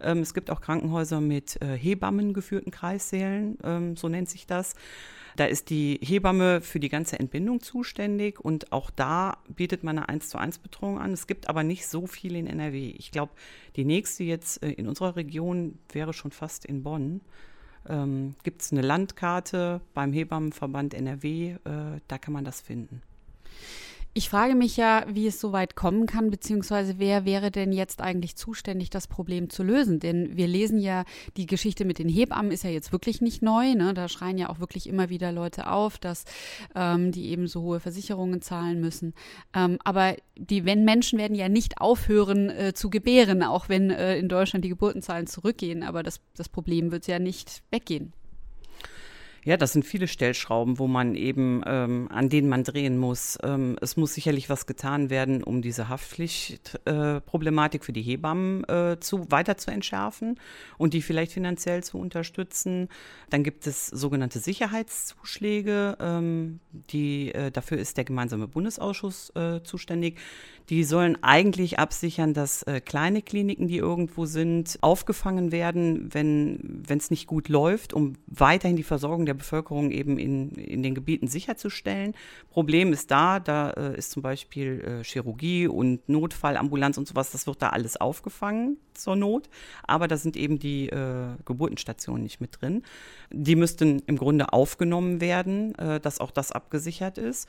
ähm, 0.00 0.18
es 0.18 0.34
gibt 0.34 0.50
auch 0.50 0.60
Krankenhäuser 0.60 1.20
mit 1.20 1.60
äh, 1.62 1.76
Hebammen 1.76 2.32
geführten 2.32 2.70
Kreissälen, 2.70 3.58
ähm, 3.62 3.96
so 3.96 4.08
nennt 4.08 4.28
sich 4.28 4.46
das. 4.46 4.74
Da 5.36 5.44
ist 5.44 5.68
die 5.68 6.00
Hebamme 6.02 6.62
für 6.62 6.80
die 6.80 6.88
ganze 6.88 7.18
Entbindung 7.18 7.60
zuständig 7.60 8.40
und 8.40 8.72
auch 8.72 8.90
da 8.90 9.36
bietet 9.48 9.84
man 9.84 9.98
eine 9.98 10.08
1 10.08 10.30
zu 10.30 10.38
1 10.38 10.58
Betreuung 10.58 10.98
an. 10.98 11.12
Es 11.12 11.26
gibt 11.26 11.50
aber 11.50 11.62
nicht 11.62 11.86
so 11.86 12.06
viel 12.06 12.36
in 12.36 12.46
NRW. 12.46 12.94
Ich 12.96 13.10
glaube, 13.10 13.32
die 13.76 13.84
nächste 13.84 14.24
jetzt 14.24 14.62
äh, 14.62 14.70
in 14.70 14.88
unserer 14.88 15.14
Region 15.14 15.78
wäre 15.92 16.14
schon 16.14 16.30
fast 16.30 16.64
in 16.64 16.82
Bonn. 16.82 17.20
Ähm, 17.88 18.34
gibt 18.42 18.62
es 18.62 18.72
eine 18.72 18.82
Landkarte 18.82 19.80
beim 19.94 20.12
Hebammenverband 20.12 20.94
NRW, 20.94 21.52
äh, 21.52 21.58
da 22.08 22.18
kann 22.18 22.32
man 22.32 22.44
das 22.44 22.60
finden. 22.60 23.02
Ich 24.16 24.30
frage 24.30 24.54
mich 24.54 24.78
ja, 24.78 25.04
wie 25.12 25.26
es 25.26 25.38
so 25.38 25.52
weit 25.52 25.76
kommen 25.76 26.06
kann, 26.06 26.30
beziehungsweise 26.30 26.94
wer 26.96 27.26
wäre 27.26 27.50
denn 27.50 27.70
jetzt 27.70 28.00
eigentlich 28.00 28.34
zuständig, 28.34 28.88
das 28.88 29.08
Problem 29.08 29.50
zu 29.50 29.62
lösen? 29.62 30.00
Denn 30.00 30.38
wir 30.38 30.48
lesen 30.48 30.78
ja, 30.78 31.04
die 31.36 31.44
Geschichte 31.44 31.84
mit 31.84 31.98
den 31.98 32.08
Hebammen 32.08 32.50
ist 32.50 32.64
ja 32.64 32.70
jetzt 32.70 32.92
wirklich 32.92 33.20
nicht 33.20 33.42
neu. 33.42 33.74
Ne? 33.74 33.92
Da 33.92 34.08
schreien 34.08 34.38
ja 34.38 34.48
auch 34.48 34.58
wirklich 34.58 34.88
immer 34.88 35.10
wieder 35.10 35.32
Leute 35.32 35.70
auf, 35.70 35.98
dass 35.98 36.24
ähm, 36.74 37.12
die 37.12 37.26
eben 37.26 37.46
so 37.46 37.60
hohe 37.60 37.78
Versicherungen 37.78 38.40
zahlen 38.40 38.80
müssen. 38.80 39.12
Ähm, 39.52 39.76
aber 39.84 40.16
die 40.34 40.64
wenn 40.64 40.86
Menschen 40.86 41.18
werden 41.18 41.34
ja 41.34 41.50
nicht 41.50 41.82
aufhören 41.82 42.48
äh, 42.48 42.72
zu 42.72 42.88
gebären, 42.88 43.42
auch 43.42 43.68
wenn 43.68 43.90
äh, 43.90 44.16
in 44.16 44.30
Deutschland 44.30 44.64
die 44.64 44.70
Geburtenzahlen 44.70 45.26
zurückgehen. 45.26 45.82
Aber 45.82 46.02
das, 46.02 46.22
das 46.34 46.48
Problem 46.48 46.90
wird 46.90 47.06
ja 47.06 47.18
nicht 47.18 47.62
weggehen. 47.70 48.14
Ja, 49.46 49.56
das 49.56 49.72
sind 49.72 49.84
viele 49.84 50.08
Stellschrauben, 50.08 50.80
wo 50.80 50.88
man 50.88 51.14
eben, 51.14 51.62
ähm, 51.66 52.08
an 52.10 52.28
denen 52.28 52.48
man 52.48 52.64
drehen 52.64 52.98
muss. 52.98 53.38
Ähm, 53.44 53.78
es 53.80 53.96
muss 53.96 54.12
sicherlich 54.12 54.50
was 54.50 54.66
getan 54.66 55.08
werden, 55.08 55.44
um 55.44 55.62
diese 55.62 55.88
Haftpflichtproblematik 55.88 57.80
äh, 57.80 57.84
für 57.84 57.92
die 57.92 58.02
Hebammen 58.02 58.64
äh, 58.64 58.96
zu, 58.98 59.30
weiter 59.30 59.56
zu 59.56 59.70
entschärfen 59.70 60.40
und 60.78 60.94
die 60.94 61.00
vielleicht 61.02 61.30
finanziell 61.30 61.84
zu 61.84 61.96
unterstützen. 61.96 62.88
Dann 63.30 63.44
gibt 63.44 63.68
es 63.68 63.86
sogenannte 63.86 64.40
Sicherheitszuschläge, 64.40 65.96
ähm, 66.00 66.58
die, 66.90 67.32
äh, 67.32 67.52
dafür 67.52 67.78
ist 67.78 67.98
der 67.98 68.04
gemeinsame 68.04 68.48
Bundesausschuss 68.48 69.30
äh, 69.36 69.62
zuständig. 69.62 70.18
Die 70.68 70.82
sollen 70.82 71.22
eigentlich 71.22 71.78
absichern, 71.78 72.34
dass 72.34 72.64
äh, 72.64 72.80
kleine 72.80 73.22
Kliniken, 73.22 73.68
die 73.68 73.76
irgendwo 73.76 74.26
sind, 74.26 74.78
aufgefangen 74.80 75.52
werden, 75.52 76.12
wenn 76.12 76.84
es 76.88 77.10
nicht 77.10 77.28
gut 77.28 77.48
läuft, 77.48 77.92
um 77.92 78.14
weiterhin 78.26 78.76
die 78.76 78.82
Versorgung 78.82 79.26
der 79.26 79.34
Bevölkerung 79.34 79.92
eben 79.92 80.18
in, 80.18 80.50
in 80.50 80.82
den 80.82 80.94
Gebieten 80.96 81.28
sicherzustellen. 81.28 82.14
Problem 82.50 82.92
ist 82.92 83.12
da, 83.12 83.38
da 83.38 83.70
äh, 83.70 83.96
ist 83.96 84.10
zum 84.10 84.22
Beispiel 84.22 85.00
äh, 85.00 85.04
Chirurgie 85.04 85.68
und 85.68 86.08
Notfallambulanz 86.08 86.98
und 86.98 87.06
sowas, 87.06 87.30
das 87.30 87.46
wird 87.46 87.62
da 87.62 87.68
alles 87.68 87.96
aufgefangen 87.96 88.78
zur 88.92 89.14
Not, 89.14 89.48
aber 89.84 90.08
da 90.08 90.16
sind 90.16 90.36
eben 90.36 90.58
die 90.58 90.88
äh, 90.88 91.36
Geburtenstationen 91.44 92.24
nicht 92.24 92.40
mit 92.40 92.60
drin. 92.60 92.82
Die 93.30 93.54
müssten 93.54 94.02
im 94.06 94.16
Grunde 94.16 94.52
aufgenommen 94.52 95.20
werden, 95.20 95.76
äh, 95.76 96.00
dass 96.00 96.18
auch 96.18 96.32
das 96.32 96.50
abgesichert 96.50 97.18
ist. 97.18 97.48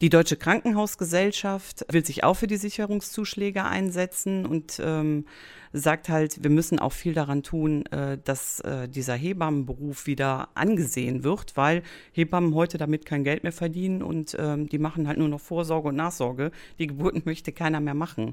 Die 0.00 0.08
Deutsche 0.08 0.36
Krankenhausgesellschaft 0.36 1.84
will 1.90 2.06
sich 2.06 2.24
auch 2.24 2.32
für 2.32 2.46
die 2.46 2.56
Sicherungszuschläge 2.56 3.66
einsetzen 3.66 4.46
und 4.46 4.80
ähm, 4.82 5.26
sagt 5.74 6.08
halt, 6.08 6.42
wir 6.42 6.48
müssen 6.48 6.78
auch 6.78 6.94
viel 6.94 7.12
daran 7.12 7.42
tun, 7.42 7.84
äh, 7.86 8.16
dass 8.24 8.60
äh, 8.60 8.88
dieser 8.88 9.14
Hebammenberuf 9.14 10.06
wieder 10.06 10.48
angesehen 10.54 11.22
wird, 11.22 11.54
weil 11.58 11.82
Hebammen 12.12 12.54
heute 12.54 12.78
damit 12.78 13.04
kein 13.04 13.24
Geld 13.24 13.42
mehr 13.42 13.52
verdienen 13.52 14.02
und 14.02 14.34
ähm, 14.38 14.70
die 14.70 14.78
machen 14.78 15.06
halt 15.06 15.18
nur 15.18 15.28
noch 15.28 15.40
Vorsorge 15.40 15.88
und 15.88 15.96
Nachsorge. 15.96 16.50
Die 16.78 16.86
Geburten 16.86 17.20
möchte 17.26 17.52
keiner 17.52 17.80
mehr 17.80 17.92
machen. 17.92 18.32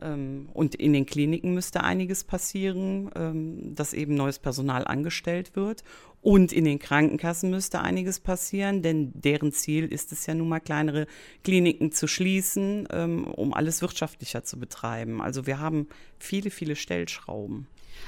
Ähm, 0.00 0.48
und 0.52 0.74
in 0.74 0.92
den 0.92 1.06
Kliniken 1.06 1.54
müsste 1.54 1.82
einiges 1.82 2.24
passieren, 2.24 3.10
ähm, 3.14 3.74
dass 3.74 3.92
eben 3.92 4.14
neues 4.14 4.38
Personal 4.38 4.84
angestellt 4.84 5.56
wird. 5.56 5.82
Und 6.22 6.52
in 6.52 6.64
den 6.66 6.78
Krankenkassen 6.78 7.50
müsste 7.50 7.80
einiges 7.80 8.20
passieren, 8.20 8.82
denn 8.82 9.12
deren 9.14 9.52
Ziel 9.52 9.90
ist 9.90 10.12
es 10.12 10.26
ja 10.26 10.34
nun 10.34 10.48
mal, 10.48 10.60
kleinere 10.60 11.06
Kliniken 11.44 11.92
zu 11.92 12.06
schließen, 12.06 12.86
ähm, 12.90 13.24
um 13.24 13.54
alles 13.54 13.80
wirtschaftlicher 13.80 14.44
zu 14.44 14.58
betreiben. 14.58 15.22
Also 15.22 15.46
wir 15.46 15.60
haben 15.60 15.88
viele, 16.18 16.50
viele 16.50 16.76
Stellschrauben. 16.76 17.66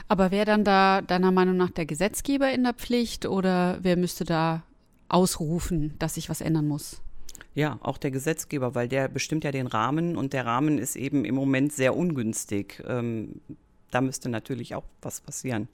Aber 0.09 0.31
wäre 0.31 0.45
dann 0.45 0.65
da 0.65 1.01
deiner 1.01 1.33
Meinung 1.33 1.57
nach 1.57 1.71
der 1.71 1.87
Gesetzgeber 1.87 2.53
in 2.53 2.65
der 2.65 2.75
Pflicht 2.75 3.25
oder 3.27 3.79
wer 3.83 3.97
müsste 3.97 4.25
da 4.25 4.63
ausrufen, 5.09 5.95
dass 5.99 6.15
sich 6.15 6.29
was 6.29 6.41
ändern 6.41 6.69
muss? 6.69 7.01
Ja, 7.55 7.79
auch 7.83 7.99
der 7.99 8.11
Gesetzgeber, 8.11 8.75
weil 8.75 8.89
der 8.89 9.09
bestimmt 9.09 9.45
ja 9.45 9.53
den 9.53 9.67
Rahmen 9.67 10.17
und 10.17 10.33
der 10.33 10.47
Rahmen 10.47 10.79
ist 10.79 10.97
eben 10.97 11.25
im 11.25 11.35
Moment 11.35 11.73
sehr 11.73 11.97
ungünstig. 11.97 12.83
Ähm, 12.87 13.41
da 13.91 14.01
müsste 14.01 14.29
natürlich 14.31 14.75
auch 14.75 14.85
was 15.03 15.21
passieren. 15.21 15.69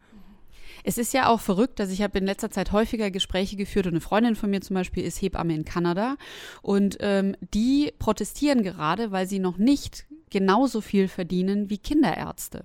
Es 0.85 0.99
ist 0.99 1.13
ja 1.13 1.29
auch 1.29 1.41
verrückt, 1.41 1.81
dass 1.81 1.91
ich 1.91 2.03
habe 2.03 2.19
in 2.19 2.27
letzter 2.27 2.51
Zeit 2.51 2.73
häufiger 2.73 3.11
Gespräche 3.11 3.57
geführt 3.57 3.87
und 3.87 3.93
eine 3.93 4.01
Freundin 4.01 4.37
von 4.37 4.51
mir 4.51 4.61
zum 4.61 4.75
Beispiel 4.75 5.05
ist 5.05 5.21
Hebamme 5.21 5.55
in 5.55 5.65
Kanada 5.65 6.17
und 6.63 6.99
ähm, 7.01 7.37
die 7.55 7.93
protestieren 7.99 8.63
gerade, 8.63 9.11
weil 9.11 9.27
sie 9.27 9.39
noch 9.39 9.59
nicht 9.59 10.07
genauso 10.31 10.81
viel 10.81 11.09
verdienen 11.09 11.71
wie 11.71 11.79
Kinderärzte. 11.79 12.65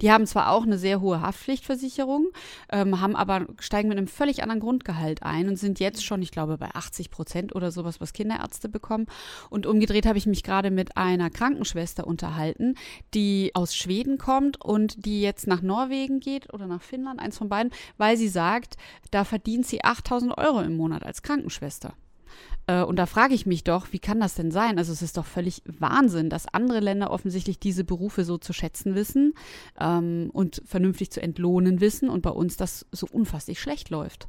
Die 0.00 0.10
haben 0.10 0.26
zwar 0.26 0.50
auch 0.50 0.64
eine 0.64 0.78
sehr 0.78 1.00
hohe 1.00 1.20
Haftpflichtversicherung, 1.20 2.28
ähm, 2.70 3.00
haben 3.00 3.16
aber 3.16 3.46
steigen 3.58 3.88
mit 3.88 3.98
einem 3.98 4.08
völlig 4.08 4.42
anderen 4.42 4.60
Grundgehalt 4.60 5.22
ein 5.22 5.48
und 5.48 5.56
sind 5.56 5.80
jetzt 5.80 6.04
schon, 6.04 6.22
ich 6.22 6.30
glaube, 6.30 6.58
bei 6.58 6.70
80 6.72 7.10
Prozent 7.10 7.54
oder 7.54 7.70
sowas, 7.70 8.00
was 8.00 8.12
Kinderärzte 8.12 8.68
bekommen. 8.68 9.06
Und 9.50 9.66
umgedreht 9.66 10.06
habe 10.06 10.18
ich 10.18 10.26
mich 10.26 10.42
gerade 10.42 10.70
mit 10.70 10.96
einer 10.96 11.30
Krankenschwester 11.30 12.06
unterhalten, 12.06 12.76
die 13.14 13.52
aus 13.54 13.74
Schweden 13.74 14.18
kommt 14.18 14.60
und 14.60 15.06
die 15.06 15.20
jetzt 15.22 15.46
nach 15.46 15.62
Norwegen 15.62 16.20
geht 16.20 16.52
oder 16.52 16.66
nach 16.66 16.82
Finnland, 16.82 17.20
eins 17.20 17.38
von 17.38 17.48
beiden, 17.48 17.72
weil 17.98 18.16
sie 18.16 18.28
sagt, 18.28 18.76
da 19.10 19.24
verdient 19.24 19.66
sie 19.66 19.84
8000 19.84 20.36
Euro 20.38 20.60
im 20.60 20.76
Monat 20.76 21.04
als 21.04 21.22
Krankenschwester. 21.22 21.94
Äh, 22.66 22.82
und 22.82 22.96
da 22.96 23.06
frage 23.06 23.34
ich 23.34 23.46
mich 23.46 23.64
doch, 23.64 23.92
wie 23.92 23.98
kann 23.98 24.20
das 24.20 24.34
denn 24.34 24.50
sein? 24.50 24.78
Also 24.78 24.92
es 24.92 25.02
ist 25.02 25.16
doch 25.16 25.26
völlig 25.26 25.62
Wahnsinn, 25.66 26.30
dass 26.30 26.52
andere 26.52 26.80
Länder 26.80 27.10
offensichtlich 27.10 27.58
diese 27.58 27.84
Berufe 27.84 28.24
so 28.24 28.38
zu 28.38 28.52
schätzen 28.52 28.94
wissen 28.94 29.34
ähm, 29.80 30.30
und 30.32 30.62
vernünftig 30.64 31.10
zu 31.10 31.22
entlohnen 31.22 31.80
wissen 31.80 32.08
und 32.08 32.22
bei 32.22 32.30
uns 32.30 32.56
das 32.56 32.86
so 32.92 33.06
unfasslich 33.10 33.60
schlecht 33.60 33.90
läuft. 33.90 34.28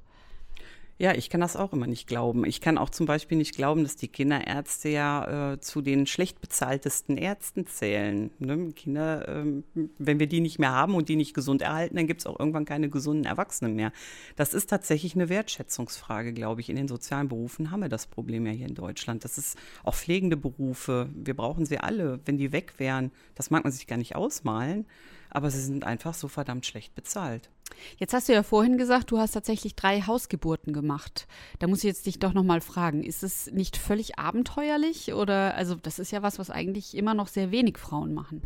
Ja, 1.03 1.13
ich 1.13 1.29
kann 1.29 1.41
das 1.41 1.57
auch 1.57 1.73
immer 1.73 1.85
nicht 1.85 2.07
glauben. 2.07 2.45
Ich 2.45 2.61
kann 2.61 2.77
auch 2.77 2.89
zum 2.89 3.05
Beispiel 3.05 3.37
nicht 3.37 3.57
glauben, 3.57 3.83
dass 3.83 3.97
die 3.97 4.07
Kinderärzte 4.07 4.87
ja 4.87 5.51
äh, 5.51 5.59
zu 5.59 5.81
den 5.81 6.07
schlecht 6.07 6.39
bezahltesten 6.39 7.17
Ärzten 7.17 7.67
zählen. 7.67 8.31
Ne? 8.39 8.71
Kinder, 8.71 9.27
ähm, 9.27 9.65
wenn 9.97 10.21
wir 10.21 10.27
die 10.27 10.39
nicht 10.39 10.59
mehr 10.59 10.71
haben 10.71 10.95
und 10.95 11.09
die 11.09 11.17
nicht 11.17 11.33
gesund 11.33 11.61
erhalten, 11.61 11.97
dann 11.97 12.07
gibt 12.07 12.21
es 12.21 12.25
auch 12.25 12.39
irgendwann 12.39 12.63
keine 12.63 12.89
gesunden 12.89 13.25
Erwachsenen 13.25 13.75
mehr. 13.75 13.91
Das 14.37 14.53
ist 14.53 14.69
tatsächlich 14.69 15.13
eine 15.13 15.27
Wertschätzungsfrage, 15.27 16.31
glaube 16.31 16.61
ich. 16.61 16.69
In 16.69 16.77
den 16.77 16.87
sozialen 16.87 17.27
Berufen 17.27 17.69
haben 17.69 17.81
wir 17.81 17.89
das 17.89 18.07
Problem 18.07 18.45
ja 18.45 18.53
hier 18.53 18.67
in 18.69 18.75
Deutschland. 18.75 19.25
Das 19.25 19.37
ist 19.37 19.57
auch 19.83 19.95
pflegende 19.95 20.37
Berufe. 20.37 21.09
Wir 21.13 21.35
brauchen 21.35 21.65
sie 21.65 21.79
alle. 21.79 22.21
Wenn 22.23 22.37
die 22.37 22.53
weg 22.53 22.75
wären, 22.77 23.11
das 23.35 23.49
mag 23.49 23.65
man 23.65 23.73
sich 23.73 23.87
gar 23.87 23.97
nicht 23.97 24.15
ausmalen 24.15 24.85
aber 25.33 25.51
sie 25.51 25.61
sind 25.61 25.83
einfach 25.83 26.13
so 26.13 26.27
verdammt 26.27 26.65
schlecht 26.65 26.95
bezahlt. 26.95 27.49
Jetzt 27.97 28.13
hast 28.13 28.29
du 28.29 28.33
ja 28.33 28.43
vorhin 28.43 28.77
gesagt, 28.77 29.11
du 29.11 29.17
hast 29.17 29.31
tatsächlich 29.31 29.75
drei 29.75 30.01
Hausgeburten 30.01 30.73
gemacht. 30.73 31.27
Da 31.59 31.67
muss 31.67 31.79
ich 31.79 31.85
jetzt 31.85 32.05
dich 32.05 32.19
doch 32.19 32.33
nochmal 32.33 32.61
fragen, 32.61 33.03
ist 33.03 33.23
es 33.23 33.51
nicht 33.51 33.77
völlig 33.77 34.19
abenteuerlich 34.19 35.13
oder, 35.13 35.55
also 35.55 35.75
das 35.75 35.99
ist 35.99 36.11
ja 36.11 36.21
was, 36.21 36.39
was 36.39 36.49
eigentlich 36.49 36.95
immer 36.95 37.13
noch 37.13 37.27
sehr 37.27 37.51
wenig 37.51 37.77
Frauen 37.77 38.13
machen. 38.13 38.43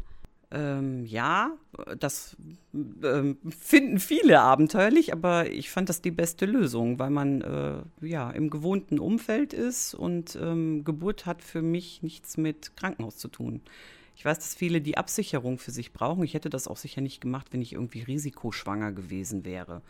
Ähm, 0.49 1.05
ja, 1.05 1.51
das 1.99 2.37
ähm, 2.73 3.37
finden 3.49 3.99
viele 3.99 4.39
abenteuerlich, 4.39 5.11
aber 5.11 5.51
ich 5.51 5.69
fand 5.69 5.89
das 5.89 6.01
die 6.01 6.11
beste 6.11 6.45
Lösung, 6.45 6.99
weil 6.99 7.09
man 7.09 7.41
äh, 7.41 8.07
ja 8.07 8.31
im 8.31 8.49
gewohnten 8.49 8.97
Umfeld 8.97 9.51
ist 9.51 9.93
und 9.93 10.37
ähm, 10.41 10.85
Geburt 10.85 11.25
hat 11.25 11.41
für 11.41 11.61
mich 11.61 12.01
nichts 12.01 12.37
mit 12.37 12.77
Krankenhaus 12.77 13.17
zu 13.17 13.27
tun. 13.27 13.61
Ich 14.17 14.25
weiß, 14.25 14.39
dass 14.39 14.55
viele 14.55 14.81
die 14.81 14.97
Absicherung 14.97 15.59
für 15.59 15.69
sich 15.69 15.93
brauchen. 15.93 16.23
Ich 16.23 16.33
hätte 16.33 16.49
das 16.49 16.67
auch 16.67 16.75
sicher 16.75 17.01
nicht 17.01 17.21
gemacht, 17.21 17.49
wenn 17.51 17.61
ich 17.61 17.73
irgendwie 17.73 18.01
risikoschwanger 18.01 18.91
gewesen 18.91 19.45
wäre. 19.45 19.83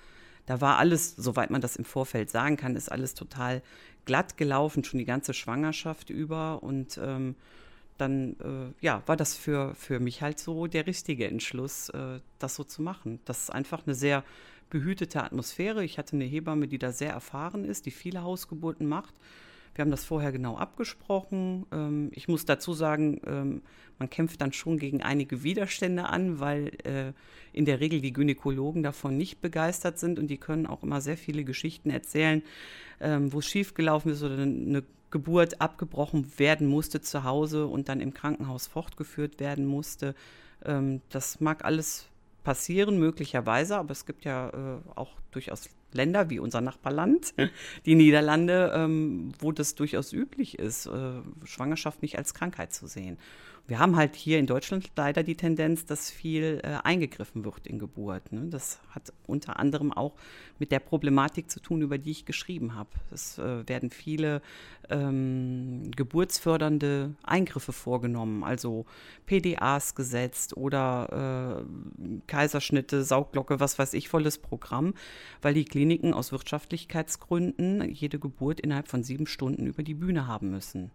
Da 0.45 0.59
war 0.59 0.77
alles, 0.77 1.15
soweit 1.15 1.49
man 1.49 1.61
das 1.61 1.77
im 1.77 1.85
Vorfeld 1.85 2.29
sagen 2.29 2.57
kann, 2.57 2.75
ist 2.75 2.91
alles 2.91 3.13
total 3.13 3.61
glatt 4.03 4.35
gelaufen, 4.35 4.83
schon 4.83 4.97
die 4.97 5.05
ganze 5.05 5.33
Schwangerschaft 5.33 6.09
über. 6.09 6.61
Und 6.61 6.99
ähm, 7.01 7.35
dann 7.97 8.35
äh, 8.41 8.85
ja, 8.85 9.01
war 9.05 9.15
das 9.15 9.37
für, 9.37 9.73
für 9.75 10.01
mich 10.01 10.21
halt 10.21 10.39
so 10.39 10.67
der 10.67 10.87
richtige 10.87 11.25
Entschluss, 11.25 11.87
äh, 11.89 12.19
das 12.37 12.55
so 12.55 12.65
zu 12.65 12.81
machen. 12.81 13.21
Das 13.23 13.43
ist 13.43 13.49
einfach 13.49 13.87
eine 13.87 13.95
sehr 13.95 14.25
behütete 14.69 15.23
Atmosphäre. 15.23 15.85
Ich 15.85 15.97
hatte 15.97 16.17
eine 16.17 16.25
Hebamme, 16.25 16.67
die 16.67 16.79
da 16.79 16.91
sehr 16.91 17.11
erfahren 17.11 17.63
ist, 17.63 17.85
die 17.85 17.91
viele 17.91 18.23
Hausgeburten 18.23 18.87
macht. 18.87 19.13
Wir 19.77 19.83
haben 19.83 19.91
das 19.91 20.05
vorher 20.05 20.31
genau 20.31 20.57
abgesprochen. 20.57 21.67
Ähm, 21.71 22.09
ich 22.13 22.27
muss 22.27 22.45
dazu 22.45 22.73
sagen, 22.73 23.21
ähm, 23.27 23.61
man 23.99 24.09
kämpft 24.09 24.41
dann 24.41 24.51
schon 24.51 24.79
gegen 24.79 25.03
einige 25.03 25.43
Widerstände 25.43 26.05
an, 26.05 26.39
weil 26.39 26.71
äh, 26.83 27.13
in 27.53 27.65
der 27.65 27.79
Regel 27.79 28.01
die 28.01 28.11
Gynäkologen 28.11 28.81
davon 28.81 29.17
nicht 29.17 29.39
begeistert 29.39 29.99
sind 29.99 30.17
und 30.17 30.29
die 30.29 30.39
können 30.39 30.65
auch 30.65 30.81
immer 30.81 30.99
sehr 30.99 31.15
viele 31.15 31.43
Geschichten 31.43 31.91
erzählen, 31.91 32.41
ähm, 32.99 33.31
wo 33.31 33.37
es 33.37 33.45
schiefgelaufen 33.45 34.11
ist 34.11 34.23
oder 34.23 34.39
eine 34.41 34.83
Geburt 35.11 35.61
abgebrochen 35.61 36.31
werden 36.37 36.65
musste 36.65 36.99
zu 36.99 37.23
Hause 37.23 37.67
und 37.67 37.87
dann 37.87 38.01
im 38.01 38.15
Krankenhaus 38.15 38.65
fortgeführt 38.67 39.39
werden 39.39 39.65
musste. 39.65 40.15
Das 41.09 41.39
mag 41.39 41.63
alles 41.63 42.07
passieren, 42.43 42.97
möglicherweise, 42.97 43.77
aber 43.77 43.91
es 43.91 44.05
gibt 44.05 44.25
ja 44.25 44.49
äh, 44.49 44.79
auch 44.95 45.11
durchaus 45.31 45.69
Länder 45.97 46.29
wie 46.29 46.39
unser 46.39 46.61
Nachbarland, 46.61 47.33
die 47.85 47.95
Niederlande, 47.95 48.71
ähm, 48.73 49.33
wo 49.39 49.51
das 49.51 49.75
durchaus 49.75 50.13
üblich 50.13 50.57
ist, 50.57 50.85
äh, 50.85 51.21
Schwangerschaft 51.43 52.01
nicht 52.01 52.17
als 52.17 52.33
Krankheit 52.33 52.73
zu 52.73 52.87
sehen. 52.87 53.17
Wir 53.67 53.79
haben 53.79 53.97
halt 53.97 54.15
hier 54.15 54.39
in 54.39 54.47
Deutschland 54.47 54.89
leider 54.95 55.23
die 55.23 55.35
Tendenz, 55.35 55.85
dass 55.85 56.09
viel 56.09 56.61
äh, 56.63 56.77
eingegriffen 56.85 57.43
wird 57.43 57.67
in 57.67 57.79
Geburt. 57.79 58.31
Ne? 58.31 58.47
Das 58.49 58.79
hat 58.91 59.11
unter 59.25 59.59
anderem 59.59 59.91
auch 59.91 60.13
mit 60.57 60.71
der 60.71 60.79
Problematik 60.79 61.51
zu 61.51 61.59
tun, 61.59 61.81
über 61.81 61.97
die 61.97 62.11
ich 62.11 62.25
geschrieben 62.25 62.75
habe. 62.75 62.89
Es 63.11 63.37
äh, 63.37 63.67
werden 63.67 63.89
viele 63.89 64.41
ähm, 64.89 65.91
geburtsfördernde 65.93 67.15
Eingriffe 67.23 67.73
vorgenommen, 67.73 68.45
also 68.45 68.85
PDAs 69.25 69.95
gesetzt 69.95 70.55
oder 70.55 71.59
äh, 71.59 72.19
Kaiserschnitte, 72.27 73.03
Saugglocke, 73.03 73.59
was 73.59 73.77
weiß 73.77 73.95
ich, 73.95 74.07
volles 74.07 74.37
Programm, 74.37 74.93
weil 75.41 75.53
die 75.53 75.65
Kliniken 75.65 76.13
aus 76.13 76.31
Wirtschaftlichkeitsgründen 76.31 77.93
jede 77.93 78.17
Geburt 78.17 78.61
innerhalb 78.61 78.87
von 78.87 79.03
sieben 79.03 79.27
Stunden 79.27 79.67
über 79.67 79.83
die 79.83 79.93
Bühne 79.93 80.25
haben 80.25 80.51
müssen. 80.51 80.91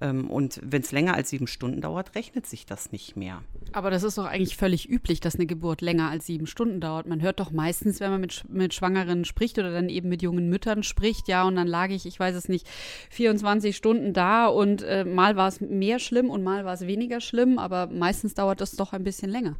Ähm, 0.00 0.28
und 0.30 0.60
wenn 0.62 0.82
es 0.82 0.92
länger 0.92 1.14
als 1.14 1.30
sieben 1.30 1.46
Stunden 1.46 1.80
dauert, 1.80 2.14
rechnet 2.14 2.46
sich 2.46 2.66
das 2.66 2.90
nicht 2.92 3.16
mehr. 3.16 3.42
Aber 3.72 3.90
das 3.90 4.02
ist 4.02 4.18
doch 4.18 4.24
eigentlich 4.24 4.56
völlig 4.56 4.88
üblich, 4.88 5.20
dass 5.20 5.36
eine 5.36 5.46
Geburt 5.46 5.80
länger 5.80 6.10
als 6.10 6.26
sieben 6.26 6.46
Stunden 6.46 6.80
dauert. 6.80 7.06
Man 7.06 7.22
hört 7.22 7.40
doch 7.40 7.50
meistens, 7.50 8.00
wenn 8.00 8.10
man 8.10 8.20
mit, 8.20 8.44
mit 8.48 8.74
Schwangeren 8.74 9.24
spricht 9.24 9.58
oder 9.58 9.72
dann 9.72 9.88
eben 9.88 10.08
mit 10.08 10.22
jungen 10.22 10.48
Müttern 10.48 10.82
spricht, 10.82 11.28
ja, 11.28 11.44
und 11.44 11.56
dann 11.56 11.68
lag 11.68 11.90
ich, 11.90 12.06
ich 12.06 12.18
weiß 12.18 12.34
es 12.34 12.48
nicht, 12.48 12.66
24 13.10 13.76
Stunden 13.76 14.12
da 14.12 14.46
und 14.46 14.82
äh, 14.82 15.04
mal 15.04 15.36
war 15.36 15.48
es 15.48 15.60
mehr 15.60 15.98
schlimm 15.98 16.30
und 16.30 16.42
mal 16.42 16.64
war 16.64 16.74
es 16.74 16.86
weniger 16.86 17.20
schlimm, 17.20 17.58
aber 17.58 17.86
meistens 17.86 18.34
dauert 18.34 18.60
das 18.60 18.72
doch 18.72 18.92
ein 18.92 19.04
bisschen 19.04 19.30
länger 19.30 19.56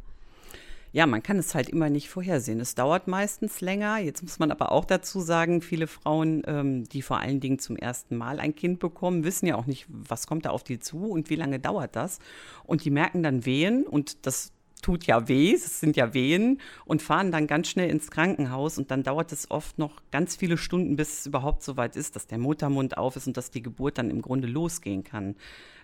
ja, 0.95 1.05
man 1.05 1.21
kann 1.21 1.37
es 1.37 1.53
halt 1.53 1.67
immer 1.67 1.89
nicht 1.89 2.07
vorhersehen. 2.07 2.61
Es 2.61 2.73
dauert 2.73 3.09
meistens 3.09 3.59
länger. 3.59 3.97
Jetzt 3.97 4.21
muss 4.21 4.39
man 4.39 4.49
aber 4.49 4.71
auch 4.71 4.85
dazu 4.85 5.19
sagen, 5.19 5.61
viele 5.61 5.87
Frauen, 5.87 6.41
ähm, 6.47 6.85
die 6.85 7.01
vor 7.01 7.19
allen 7.19 7.41
Dingen 7.41 7.59
zum 7.59 7.75
ersten 7.75 8.15
Mal 8.15 8.39
ein 8.39 8.55
Kind 8.55 8.79
bekommen, 8.79 9.25
wissen 9.25 9.45
ja 9.45 9.57
auch 9.57 9.65
nicht, 9.65 9.87
was 9.89 10.25
kommt 10.25 10.45
da 10.45 10.51
auf 10.51 10.63
die 10.63 10.79
zu 10.79 11.07
und 11.07 11.29
wie 11.29 11.35
lange 11.35 11.59
dauert 11.59 11.97
das. 11.97 12.19
Und 12.63 12.85
die 12.85 12.91
merken 12.91 13.23
dann 13.23 13.45
Wehen 13.45 13.83
und 13.85 14.25
das 14.25 14.53
tut 14.81 15.05
ja 15.05 15.27
weh, 15.27 15.53
es 15.53 15.81
sind 15.81 15.97
ja 15.97 16.13
Wehen 16.13 16.61
und 16.85 17.01
fahren 17.01 17.29
dann 17.29 17.45
ganz 17.45 17.67
schnell 17.67 17.89
ins 17.89 18.09
Krankenhaus 18.09 18.77
und 18.77 18.89
dann 18.89 19.03
dauert 19.03 19.33
es 19.33 19.51
oft 19.51 19.77
noch 19.77 20.01
ganz 20.11 20.37
viele 20.37 20.57
Stunden, 20.57 20.95
bis 20.95 21.19
es 21.19 21.25
überhaupt 21.25 21.61
so 21.61 21.75
weit 21.75 21.97
ist, 21.97 22.15
dass 22.15 22.27
der 22.27 22.37
Muttermund 22.37 22.97
auf 22.97 23.17
ist 23.17 23.27
und 23.27 23.35
dass 23.35 23.51
die 23.51 23.61
Geburt 23.61 23.97
dann 23.97 24.09
im 24.09 24.21
Grunde 24.21 24.47
losgehen 24.47 25.03
kann. 25.03 25.35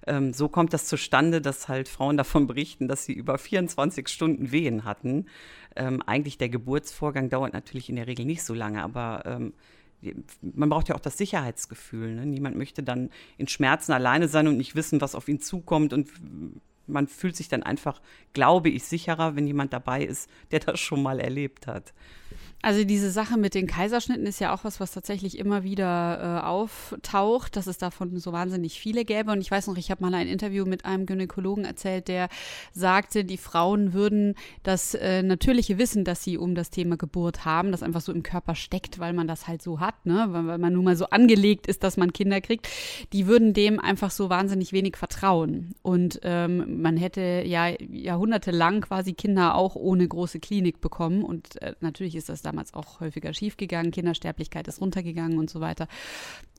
Ähm, 0.07 0.33
so 0.33 0.49
kommt 0.49 0.73
das 0.73 0.85
zustande, 0.87 1.41
dass 1.41 1.67
halt 1.67 1.87
Frauen 1.87 2.17
davon 2.17 2.47
berichten, 2.47 2.87
dass 2.87 3.05
sie 3.05 3.13
über 3.13 3.37
24 3.37 4.07
Stunden 4.07 4.51
Wehen 4.51 4.83
hatten. 4.83 5.27
Ähm, 5.75 6.01
eigentlich 6.05 6.37
der 6.37 6.49
Geburtsvorgang 6.49 7.29
dauert 7.29 7.53
natürlich 7.53 7.89
in 7.89 7.95
der 7.95 8.07
Regel 8.07 8.25
nicht 8.25 8.43
so 8.43 8.53
lange, 8.53 8.83
aber 8.83 9.23
ähm, 9.25 9.53
man 10.41 10.69
braucht 10.69 10.89
ja 10.89 10.95
auch 10.95 10.99
das 10.99 11.17
Sicherheitsgefühl. 11.17 12.15
Ne? 12.15 12.25
Niemand 12.25 12.57
möchte 12.57 12.81
dann 12.81 13.09
in 13.37 13.47
Schmerzen 13.47 13.91
alleine 13.91 14.27
sein 14.27 14.47
und 14.47 14.57
nicht 14.57 14.75
wissen, 14.75 15.01
was 15.01 15.15
auf 15.15 15.27
ihn 15.27 15.39
zukommt 15.39 15.93
und 15.93 16.09
man 16.87 17.07
fühlt 17.07 17.35
sich 17.35 17.47
dann 17.47 17.63
einfach, 17.63 18.01
glaube 18.33 18.69
ich, 18.69 18.83
sicherer, 18.83 19.35
wenn 19.35 19.47
jemand 19.47 19.71
dabei 19.71 20.03
ist, 20.03 20.29
der 20.51 20.59
das 20.59 20.79
schon 20.79 21.01
mal 21.01 21.19
erlebt 21.19 21.67
hat. 21.67 21.93
Also 22.61 22.83
diese 22.83 23.09
Sache 23.09 23.37
mit 23.37 23.55
den 23.55 23.65
Kaiserschnitten 23.65 24.25
ist 24.25 24.39
ja 24.39 24.53
auch 24.53 24.63
was, 24.63 24.79
was 24.79 24.91
tatsächlich 24.91 25.37
immer 25.37 25.63
wieder 25.63 26.41
äh, 26.41 26.45
auftaucht, 26.45 27.55
dass 27.55 27.67
es 27.67 27.77
davon 27.77 28.17
so 28.19 28.31
wahnsinnig 28.31 28.79
viele 28.79 29.03
gäbe. 29.03 29.31
Und 29.31 29.41
ich 29.41 29.49
weiß 29.49 29.67
noch, 29.67 29.77
ich 29.77 29.89
habe 29.89 30.03
mal 30.03 30.13
ein 30.13 30.27
Interview 30.27 30.65
mit 30.65 30.85
einem 30.85 31.05
Gynäkologen 31.05 31.65
erzählt, 31.65 32.07
der 32.07 32.29
sagte, 32.71 33.25
die 33.25 33.37
Frauen 33.37 33.93
würden 33.93 34.35
das 34.63 34.93
äh, 34.93 35.23
natürliche 35.23 35.77
Wissen, 35.77 36.03
dass 36.03 36.23
sie 36.23 36.37
um 36.37 36.53
das 36.53 36.69
Thema 36.69 36.97
Geburt 36.97 37.45
haben, 37.45 37.71
das 37.71 37.83
einfach 37.83 38.01
so 38.01 38.11
im 38.11 38.23
Körper 38.23 38.53
steckt, 38.53 38.99
weil 38.99 39.13
man 39.13 39.27
das 39.27 39.47
halt 39.47 39.61
so 39.61 39.79
hat, 39.79 40.05
ne? 40.05 40.27
weil, 40.29 40.45
weil 40.45 40.57
man 40.59 40.73
nun 40.73 40.85
mal 40.85 40.95
so 40.95 41.05
angelegt 41.05 41.67
ist, 41.67 41.83
dass 41.83 41.97
man 41.97 42.13
Kinder 42.13 42.41
kriegt, 42.41 42.67
die 43.11 43.25
würden 43.25 43.53
dem 43.53 43.79
einfach 43.79 44.11
so 44.11 44.29
wahnsinnig 44.29 44.71
wenig 44.71 44.97
vertrauen. 44.97 45.73
Und 45.81 46.19
ähm, 46.23 46.81
man 46.81 46.97
hätte 46.97 47.43
ja 47.45 47.69
jahrhundertelang 47.79 48.81
quasi 48.81 49.13
Kinder 49.13 49.55
auch 49.55 49.75
ohne 49.75 50.07
große 50.07 50.39
Klinik 50.39 50.79
bekommen. 50.79 51.23
Und 51.23 51.61
äh, 51.61 51.73
natürlich 51.79 52.15
ist 52.15 52.29
das 52.29 52.41
da 52.41 52.50
damals 52.51 52.73
auch 52.73 52.99
häufiger 52.99 53.33
schiefgegangen, 53.33 53.91
Kindersterblichkeit 53.91 54.67
ist 54.67 54.81
runtergegangen 54.81 55.37
und 55.37 55.49
so 55.49 55.61
weiter. 55.61 55.87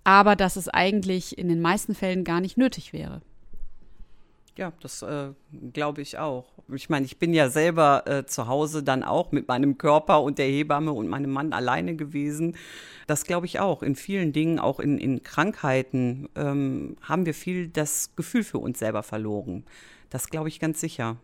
Aber 0.04 0.36
dass 0.36 0.56
es 0.56 0.68
eigentlich 0.68 1.38
in 1.38 1.48
den 1.48 1.60
meisten 1.60 1.94
Fällen 1.94 2.24
gar 2.24 2.40
nicht 2.40 2.56
nötig 2.56 2.92
wäre. 2.92 3.20
Ja, 4.56 4.72
das 4.80 5.00
äh, 5.02 5.30
glaube 5.72 6.02
ich 6.02 6.18
auch. 6.18 6.44
Ich 6.68 6.90
meine, 6.90 7.06
ich 7.06 7.18
bin 7.18 7.32
ja 7.32 7.48
selber 7.48 8.02
äh, 8.06 8.26
zu 8.26 8.48
Hause 8.48 8.82
dann 8.82 9.02
auch 9.02 9.32
mit 9.32 9.48
meinem 9.48 9.78
Körper 9.78 10.22
und 10.22 10.38
der 10.38 10.46
Hebamme 10.46 10.92
und 10.92 11.08
meinem 11.08 11.30
Mann 11.30 11.52
alleine 11.52 11.96
gewesen. 11.96 12.56
Das 13.06 13.24
glaube 13.24 13.46
ich 13.46 13.60
auch. 13.60 13.82
In 13.82 13.96
vielen 13.96 14.32
Dingen, 14.32 14.58
auch 14.58 14.78
in, 14.78 14.98
in 14.98 15.22
Krankheiten, 15.22 16.28
ähm, 16.36 16.96
haben 17.02 17.24
wir 17.24 17.34
viel 17.34 17.68
das 17.68 18.14
Gefühl 18.14 18.44
für 18.44 18.58
uns 18.58 18.78
selber 18.78 19.02
verloren. 19.02 19.64
Das 20.10 20.28
glaube 20.28 20.48
ich 20.48 20.60
ganz 20.60 20.80
sicher. 20.80 21.16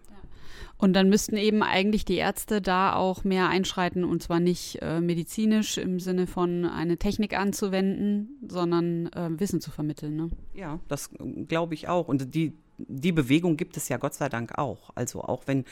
Und 0.79 0.93
dann 0.93 1.09
müssten 1.09 1.37
eben 1.37 1.63
eigentlich 1.65 2.05
die 2.05 2.17
Ärzte 2.17 2.63
da 2.63 2.95
auch 2.95 3.25
mehr 3.25 3.49
einschreiten 3.49 4.05
und 4.05 4.23
zwar 4.23 4.39
nicht 4.39 4.79
äh, 4.81 5.01
medizinisch 5.01 5.77
im 5.77 5.99
Sinne 5.99 6.29
von 6.29 6.65
eine 6.65 6.99
Technik 6.99 7.37
anzuwenden, 7.37 8.39
sondern 8.49 9.09
äh, 9.09 9.29
Wissen 9.41 9.61
zu 9.61 9.73
vermitteln. 9.73 10.15
Ne? 10.15 10.31
Ja, 10.55 10.79
das 10.87 11.11
glaube 11.49 11.75
ich 11.75 11.89
auch. 11.89 12.07
Und 12.07 12.33
die, 12.33 12.53
die 12.79 13.11
Bewegung 13.11 13.57
gibt 13.57 13.77
es 13.77 13.89
ja 13.89 13.97
Gott 13.97 14.15
sei 14.15 14.29
Dank 14.29 14.57
auch. 14.57 14.91
Also 14.95 15.23
auch 15.23 15.49
wenn 15.49 15.65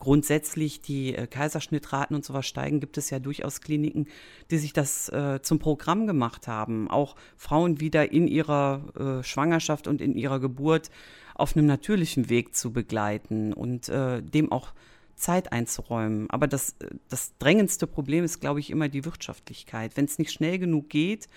grundsätzlich 0.00 0.80
die 0.80 1.14
äh, 1.14 1.28
Kaiserschnittraten 1.28 2.16
und 2.16 2.24
sowas 2.24 2.46
steigen, 2.46 2.80
gibt 2.80 2.98
es 2.98 3.10
ja 3.10 3.20
durchaus 3.20 3.60
Kliniken, 3.60 4.06
die 4.50 4.58
sich 4.58 4.72
das 4.72 5.08
äh, 5.10 5.40
zum 5.40 5.60
Programm 5.60 6.08
gemacht 6.08 6.48
haben. 6.48 6.90
Auch 6.90 7.14
Frauen 7.36 7.80
wieder 7.80 8.10
in 8.10 8.26
ihrer 8.26 9.20
äh, 9.20 9.22
Schwangerschaft 9.22 9.86
und 9.86 10.00
in 10.00 10.16
ihrer 10.16 10.40
Geburt 10.40 10.90
auf 11.38 11.56
einem 11.56 11.66
natürlichen 11.66 12.28
Weg 12.28 12.54
zu 12.54 12.72
begleiten 12.72 13.52
und 13.52 13.88
äh, 13.88 14.22
dem 14.22 14.52
auch 14.52 14.72
Zeit 15.16 15.52
einzuräumen. 15.52 16.28
Aber 16.30 16.46
das, 16.46 16.76
das 17.08 17.32
drängendste 17.38 17.86
Problem 17.86 18.24
ist, 18.24 18.40
glaube 18.40 18.60
ich, 18.60 18.70
immer 18.70 18.88
die 18.88 19.04
Wirtschaftlichkeit. 19.04 19.96
Wenn 19.96 20.04
es 20.04 20.18
nicht 20.18 20.32
schnell 20.32 20.58
genug 20.58 20.90
geht, 20.90 21.28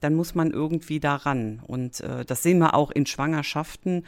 dann 0.00 0.14
muss 0.14 0.34
man 0.34 0.50
irgendwie 0.50 1.00
daran. 1.00 1.60
Und 1.66 2.00
äh, 2.00 2.24
das 2.24 2.42
sehen 2.42 2.58
wir 2.58 2.74
auch 2.74 2.90
in 2.90 3.06
Schwangerschaften. 3.06 4.04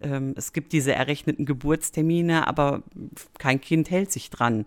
Ähm, 0.00 0.34
es 0.36 0.52
gibt 0.52 0.72
diese 0.72 0.92
errechneten 0.92 1.46
Geburtstermine, 1.46 2.46
aber 2.46 2.82
kein 3.38 3.60
Kind 3.60 3.90
hält 3.90 4.10
sich 4.12 4.30
dran 4.30 4.66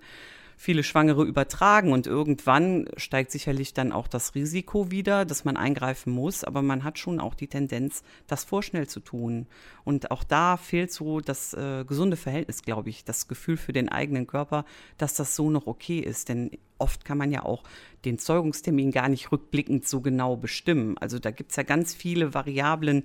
viele 0.61 0.83
Schwangere 0.83 1.23
übertragen 1.23 1.93
und 1.93 2.05
irgendwann 2.05 2.89
steigt 2.97 3.31
sicherlich 3.31 3.73
dann 3.73 3.93
auch 3.93 4.09
das 4.09 4.35
Risiko 4.35 4.91
wieder, 4.91 5.23
dass 5.23 5.45
man 5.45 5.55
eingreifen 5.55 6.11
muss, 6.11 6.43
aber 6.43 6.61
man 6.61 6.83
hat 6.83 6.99
schon 6.99 7.21
auch 7.21 7.33
die 7.33 7.47
Tendenz, 7.47 8.03
das 8.27 8.43
vorschnell 8.43 8.85
zu 8.85 8.99
tun. 8.99 9.47
Und 9.85 10.11
auch 10.11 10.25
da 10.25 10.57
fehlt 10.57 10.91
so 10.91 11.21
das 11.21 11.53
äh, 11.53 11.85
gesunde 11.85 12.17
Verhältnis, 12.17 12.61
glaube 12.61 12.89
ich, 12.89 13.05
das 13.05 13.29
Gefühl 13.29 13.55
für 13.55 13.71
den 13.71 13.87
eigenen 13.87 14.27
Körper, 14.27 14.65
dass 14.97 15.13
das 15.13 15.33
so 15.33 15.49
noch 15.49 15.65
okay 15.65 15.99
ist. 15.99 16.27
Denn 16.27 16.51
oft 16.77 17.05
kann 17.05 17.17
man 17.17 17.31
ja 17.31 17.43
auch 17.43 17.63
den 18.03 18.19
Zeugungstermin 18.19 18.91
gar 18.91 19.07
nicht 19.07 19.31
rückblickend 19.31 19.87
so 19.87 20.01
genau 20.01 20.35
bestimmen. 20.35 20.97
Also 20.97 21.19
da 21.19 21.31
gibt 21.31 21.51
es 21.51 21.55
ja 21.55 21.63
ganz 21.63 21.93
viele 21.93 22.33
Variablen, 22.33 23.03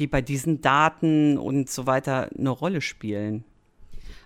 die 0.00 0.08
bei 0.08 0.22
diesen 0.22 0.60
Daten 0.60 1.38
und 1.38 1.70
so 1.70 1.86
weiter 1.86 2.30
eine 2.36 2.50
Rolle 2.50 2.80
spielen. 2.80 3.44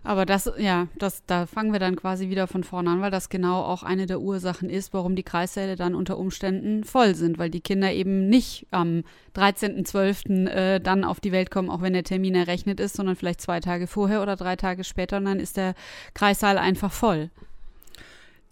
Aber 0.02 0.24
das, 0.24 0.50
ja, 0.58 0.88
das, 0.98 1.24
da 1.26 1.46
fangen 1.46 1.72
wir 1.72 1.80
dann 1.80 1.96
quasi 1.96 2.30
wieder 2.30 2.46
von 2.46 2.64
vorne 2.64 2.90
an, 2.90 3.00
weil 3.02 3.10
das 3.10 3.28
genau 3.28 3.62
auch 3.62 3.82
eine 3.82 4.06
der 4.06 4.20
Ursachen 4.20 4.70
ist, 4.70 4.94
warum 4.94 5.14
die 5.14 5.22
Kreissäle 5.22 5.76
dann 5.76 5.94
unter 5.94 6.18
Umständen 6.18 6.84
voll 6.84 7.14
sind, 7.14 7.38
weil 7.38 7.50
die 7.50 7.60
Kinder 7.60 7.92
eben 7.92 8.28
nicht 8.28 8.66
am 8.70 9.02
13.12. 9.36 10.48
Äh, 10.48 10.80
dann 10.80 11.04
auf 11.04 11.20
die 11.20 11.32
Welt 11.32 11.50
kommen, 11.50 11.68
auch 11.68 11.82
wenn 11.82 11.92
der 11.92 12.04
Termin 12.04 12.34
errechnet 12.34 12.80
ist, 12.80 12.96
sondern 12.96 13.16
vielleicht 13.16 13.40
zwei 13.40 13.60
Tage 13.60 13.86
vorher 13.86 14.22
oder 14.22 14.36
drei 14.36 14.56
Tage 14.56 14.84
später 14.84 15.18
und 15.18 15.26
dann 15.26 15.40
ist 15.40 15.56
der 15.56 15.74
Kreissaal 16.14 16.56
einfach 16.56 16.92
voll. 16.92 17.30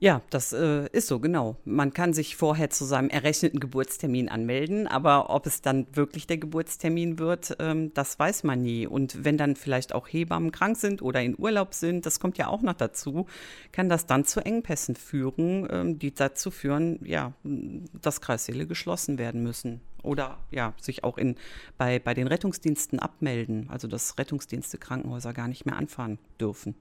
Ja, 0.00 0.22
das 0.30 0.52
äh, 0.52 0.86
ist 0.92 1.08
so, 1.08 1.18
genau. 1.18 1.56
Man 1.64 1.92
kann 1.92 2.12
sich 2.12 2.36
vorher 2.36 2.70
zu 2.70 2.84
seinem 2.84 3.10
errechneten 3.10 3.58
Geburtstermin 3.58 4.28
anmelden, 4.28 4.86
aber 4.86 5.28
ob 5.30 5.44
es 5.46 5.60
dann 5.60 5.88
wirklich 5.92 6.28
der 6.28 6.38
Geburtstermin 6.38 7.18
wird, 7.18 7.56
ähm, 7.58 7.92
das 7.94 8.16
weiß 8.16 8.44
man 8.44 8.62
nie. 8.62 8.86
Und 8.86 9.24
wenn 9.24 9.36
dann 9.36 9.56
vielleicht 9.56 9.92
auch 9.92 10.06
Hebammen 10.06 10.52
krank 10.52 10.76
sind 10.76 11.02
oder 11.02 11.20
in 11.20 11.36
Urlaub 11.36 11.74
sind, 11.74 12.06
das 12.06 12.20
kommt 12.20 12.38
ja 12.38 12.46
auch 12.46 12.62
noch 12.62 12.74
dazu, 12.74 13.26
kann 13.72 13.88
das 13.88 14.06
dann 14.06 14.24
zu 14.24 14.38
Engpässen 14.38 14.94
führen, 14.94 15.66
ähm, 15.68 15.98
die 15.98 16.14
dazu 16.14 16.52
führen, 16.52 17.00
ja, 17.04 17.32
dass 17.42 18.20
Kreissäle 18.20 18.68
geschlossen 18.68 19.18
werden 19.18 19.42
müssen. 19.42 19.80
Oder 20.04 20.38
ja, 20.52 20.74
sich 20.80 21.02
auch 21.02 21.18
in, 21.18 21.34
bei, 21.76 21.98
bei 21.98 22.14
den 22.14 22.28
Rettungsdiensten 22.28 23.00
abmelden, 23.00 23.68
also 23.68 23.88
dass 23.88 24.16
Rettungsdienste 24.16 24.78
Krankenhäuser 24.78 25.32
gar 25.32 25.48
nicht 25.48 25.66
mehr 25.66 25.74
anfahren 25.74 26.20
dürfen. 26.38 26.76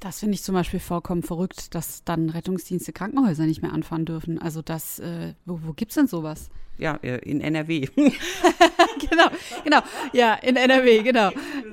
Das 0.00 0.20
finde 0.20 0.34
ich 0.34 0.42
zum 0.42 0.54
Beispiel 0.54 0.80
vollkommen 0.80 1.22
verrückt, 1.22 1.74
dass 1.74 2.04
dann 2.04 2.30
Rettungsdienste 2.30 2.92
Krankenhäuser 2.92 3.46
nicht 3.46 3.62
mehr 3.62 3.72
anfahren 3.72 4.04
dürfen. 4.04 4.38
Also 4.38 4.62
das, 4.62 4.98
äh, 5.00 5.34
wo, 5.44 5.60
wo 5.64 5.72
gibt 5.72 5.90
es 5.90 5.96
denn 5.96 6.06
sowas? 6.06 6.50
Ja, 6.78 6.98
äh, 7.02 7.18
in 7.18 7.40
NRW. 7.40 7.88
genau, 7.96 9.26
genau. 9.64 9.80
Ja, 10.12 10.34
in 10.34 10.56
NRW, 10.56 11.02
genau. 11.02 11.30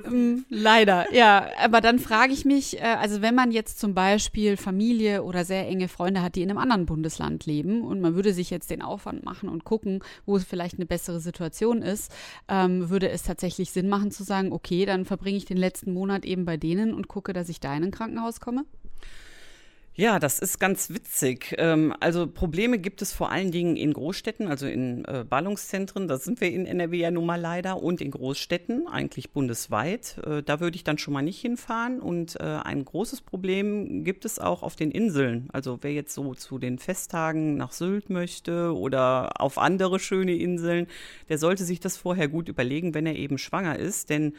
Mm, 0.08 0.44
leider, 0.48 1.12
ja. 1.14 1.48
Aber 1.62 1.80
dann 1.80 2.00
frage 2.00 2.32
ich 2.32 2.44
mich, 2.44 2.80
äh, 2.80 2.82
also 2.82 3.22
wenn 3.22 3.34
man 3.34 3.52
jetzt 3.52 3.78
zum 3.78 3.94
Beispiel 3.94 4.56
Familie 4.56 5.22
oder 5.22 5.44
sehr 5.44 5.66
enge 5.68 5.86
Freunde 5.86 6.22
hat, 6.22 6.34
die 6.34 6.42
in 6.42 6.50
einem 6.50 6.58
anderen 6.58 6.86
Bundesland 6.86 7.46
leben 7.46 7.82
und 7.82 8.00
man 8.00 8.16
würde 8.16 8.32
sich 8.32 8.50
jetzt 8.50 8.70
den 8.70 8.82
Aufwand 8.82 9.24
machen 9.24 9.48
und 9.48 9.64
gucken, 9.64 10.02
wo 10.26 10.36
es 10.36 10.44
vielleicht 10.44 10.76
eine 10.76 10.86
bessere 10.86 11.20
Situation 11.20 11.82
ist, 11.82 12.12
ähm, 12.48 12.90
würde 12.90 13.08
es 13.08 13.22
tatsächlich 13.22 13.70
Sinn 13.70 13.88
machen 13.88 14.10
zu 14.10 14.24
sagen, 14.24 14.52
okay, 14.52 14.86
dann 14.86 15.04
verbringe 15.04 15.38
ich 15.38 15.44
den 15.44 15.56
letzten 15.56 15.92
Monat 15.92 16.24
eben 16.24 16.44
bei 16.44 16.56
denen 16.56 16.94
und 16.94 17.06
gucke, 17.06 17.32
dass 17.32 17.48
ich 17.48 17.60
da 17.60 17.74
in 17.76 17.84
ein 17.84 17.90
Krankenhaus 17.92 18.40
komme? 18.40 18.64
Ja, 19.98 20.18
das 20.18 20.40
ist 20.40 20.60
ganz 20.60 20.90
witzig. 20.90 21.54
Ähm, 21.56 21.94
also 22.00 22.26
Probleme 22.26 22.78
gibt 22.78 23.00
es 23.00 23.14
vor 23.14 23.32
allen 23.32 23.50
Dingen 23.50 23.76
in 23.76 23.94
Großstädten, 23.94 24.46
also 24.46 24.66
in 24.66 25.06
äh, 25.06 25.24
Ballungszentren. 25.26 26.06
Da 26.06 26.18
sind 26.18 26.42
wir 26.42 26.52
in 26.52 26.66
NRW 26.66 26.98
ja 26.98 27.10
nun 27.10 27.24
mal 27.24 27.40
leider 27.40 27.82
und 27.82 28.02
in 28.02 28.10
Großstädten, 28.10 28.88
eigentlich 28.88 29.30
bundesweit. 29.30 30.18
Äh, 30.26 30.42
da 30.42 30.60
würde 30.60 30.76
ich 30.76 30.84
dann 30.84 30.98
schon 30.98 31.14
mal 31.14 31.22
nicht 31.22 31.40
hinfahren. 31.40 32.00
Und 32.00 32.38
äh, 32.38 32.42
ein 32.42 32.84
großes 32.84 33.22
Problem 33.22 34.04
gibt 34.04 34.26
es 34.26 34.38
auch 34.38 34.62
auf 34.62 34.76
den 34.76 34.90
Inseln. 34.90 35.48
Also 35.54 35.78
wer 35.80 35.94
jetzt 35.94 36.12
so 36.12 36.34
zu 36.34 36.58
den 36.58 36.78
Festtagen 36.78 37.56
nach 37.56 37.72
Sylt 37.72 38.10
möchte 38.10 38.76
oder 38.76 39.40
auf 39.40 39.56
andere 39.56 39.98
schöne 39.98 40.36
Inseln, 40.36 40.88
der 41.30 41.38
sollte 41.38 41.64
sich 41.64 41.80
das 41.80 41.96
vorher 41.96 42.28
gut 42.28 42.50
überlegen, 42.50 42.92
wenn 42.92 43.06
er 43.06 43.16
eben 43.16 43.38
schwanger 43.38 43.78
ist. 43.78 44.10
Denn 44.10 44.34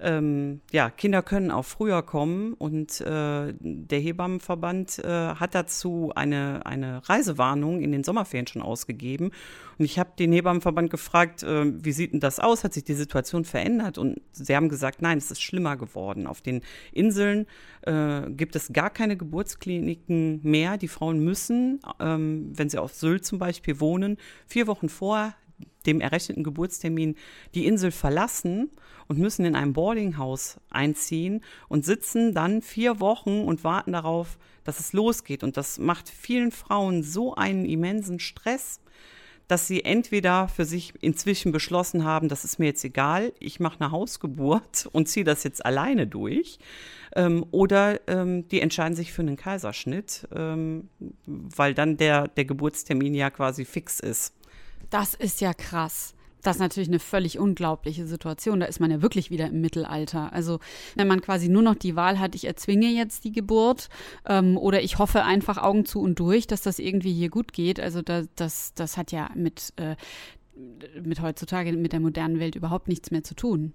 ähm, 0.00 0.60
ja, 0.70 0.90
Kinder 0.90 1.22
können 1.22 1.50
auch 1.50 1.64
früher 1.64 2.02
kommen 2.02 2.54
und 2.54 3.00
äh, 3.00 3.52
der 3.58 3.98
Hebammenverband 3.98 5.00
äh, 5.00 5.08
hat 5.08 5.54
dazu 5.54 6.12
eine, 6.14 6.64
eine 6.66 7.08
Reisewarnung 7.08 7.80
in 7.80 7.90
den 7.90 8.04
Sommerferien 8.04 8.46
schon 8.46 8.62
ausgegeben. 8.62 9.32
Und 9.78 9.84
ich 9.84 9.98
habe 9.98 10.10
den 10.18 10.32
Hebammenverband 10.32 10.90
gefragt, 10.90 11.42
äh, 11.42 11.64
wie 11.84 11.92
sieht 11.92 12.12
denn 12.12 12.20
das 12.20 12.38
aus? 12.38 12.62
Hat 12.62 12.74
sich 12.74 12.84
die 12.84 12.94
Situation 12.94 13.44
verändert? 13.44 13.98
Und 13.98 14.20
sie 14.32 14.54
haben 14.54 14.68
gesagt, 14.68 15.02
nein, 15.02 15.18
es 15.18 15.30
ist 15.30 15.42
schlimmer 15.42 15.76
geworden. 15.76 16.26
Auf 16.26 16.42
den 16.42 16.62
Inseln 16.92 17.46
äh, 17.82 18.22
gibt 18.30 18.54
es 18.54 18.72
gar 18.72 18.90
keine 18.90 19.16
Geburtskliniken 19.16 20.40
mehr. 20.42 20.78
Die 20.78 20.88
Frauen 20.88 21.24
müssen, 21.24 21.80
ähm, 21.98 22.52
wenn 22.54 22.68
sie 22.68 22.78
auf 22.78 22.94
Sylt 22.94 23.24
zum 23.24 23.38
Beispiel 23.38 23.80
wohnen, 23.80 24.16
vier 24.46 24.68
Wochen 24.68 24.88
vor 24.88 25.34
dem 25.86 26.00
errechneten 26.00 26.44
Geburtstermin 26.44 27.16
die 27.54 27.66
Insel 27.66 27.90
verlassen 27.90 28.70
und 29.06 29.18
müssen 29.18 29.44
in 29.44 29.56
ein 29.56 29.72
Boardinghaus 29.72 30.58
einziehen 30.70 31.42
und 31.68 31.84
sitzen 31.84 32.34
dann 32.34 32.62
vier 32.62 33.00
Wochen 33.00 33.42
und 33.42 33.64
warten 33.64 33.92
darauf, 33.92 34.38
dass 34.64 34.80
es 34.80 34.92
losgeht. 34.92 35.42
Und 35.42 35.56
das 35.56 35.78
macht 35.78 36.08
vielen 36.08 36.50
Frauen 36.52 37.02
so 37.02 37.34
einen 37.34 37.64
immensen 37.64 38.20
Stress, 38.20 38.80
dass 39.48 39.66
sie 39.66 39.82
entweder 39.82 40.46
für 40.46 40.66
sich 40.66 40.92
inzwischen 41.00 41.52
beschlossen 41.52 42.04
haben, 42.04 42.28
das 42.28 42.44
ist 42.44 42.58
mir 42.58 42.66
jetzt 42.66 42.84
egal, 42.84 43.32
ich 43.40 43.60
mache 43.60 43.80
eine 43.80 43.90
Hausgeburt 43.90 44.86
und 44.92 45.08
ziehe 45.08 45.24
das 45.24 45.42
jetzt 45.42 45.64
alleine 45.64 46.06
durch, 46.06 46.58
ähm, 47.16 47.46
oder 47.50 48.06
ähm, 48.08 48.46
die 48.48 48.60
entscheiden 48.60 48.94
sich 48.94 49.12
für 49.12 49.22
einen 49.22 49.36
Kaiserschnitt, 49.36 50.28
ähm, 50.34 50.90
weil 51.24 51.72
dann 51.72 51.96
der, 51.96 52.28
der 52.28 52.44
Geburtstermin 52.44 53.14
ja 53.14 53.30
quasi 53.30 53.64
fix 53.64 54.00
ist. 54.00 54.34
Das 54.90 55.14
ist 55.14 55.40
ja 55.40 55.54
krass. 55.54 56.14
Das 56.42 56.56
ist 56.56 56.60
natürlich 56.60 56.88
eine 56.88 57.00
völlig 57.00 57.38
unglaubliche 57.38 58.06
Situation. 58.06 58.60
Da 58.60 58.66
ist 58.66 58.80
man 58.80 58.90
ja 58.90 59.02
wirklich 59.02 59.30
wieder 59.30 59.48
im 59.48 59.60
Mittelalter. 59.60 60.32
Also 60.32 60.60
wenn 60.94 61.08
man 61.08 61.20
quasi 61.20 61.48
nur 61.48 61.62
noch 61.62 61.74
die 61.74 61.96
Wahl 61.96 62.18
hat, 62.18 62.34
ich 62.34 62.46
erzwinge 62.46 62.86
jetzt 62.86 63.24
die 63.24 63.32
Geburt 63.32 63.88
ähm, 64.26 64.56
oder 64.56 64.82
ich 64.82 64.98
hoffe 64.98 65.24
einfach 65.24 65.58
Augen 65.58 65.84
zu 65.84 66.00
und 66.00 66.18
durch, 66.18 66.46
dass 66.46 66.62
das 66.62 66.78
irgendwie 66.78 67.12
hier 67.12 67.28
gut 67.28 67.52
geht. 67.52 67.80
Also 67.80 68.02
da, 68.02 68.22
das, 68.36 68.72
das 68.74 68.96
hat 68.96 69.10
ja 69.10 69.30
mit, 69.34 69.72
äh, 69.76 69.96
mit 71.02 71.20
heutzutage, 71.20 71.72
mit 71.72 71.92
der 71.92 72.00
modernen 72.00 72.38
Welt 72.38 72.54
überhaupt 72.54 72.88
nichts 72.88 73.10
mehr 73.10 73.24
zu 73.24 73.34
tun. 73.34 73.72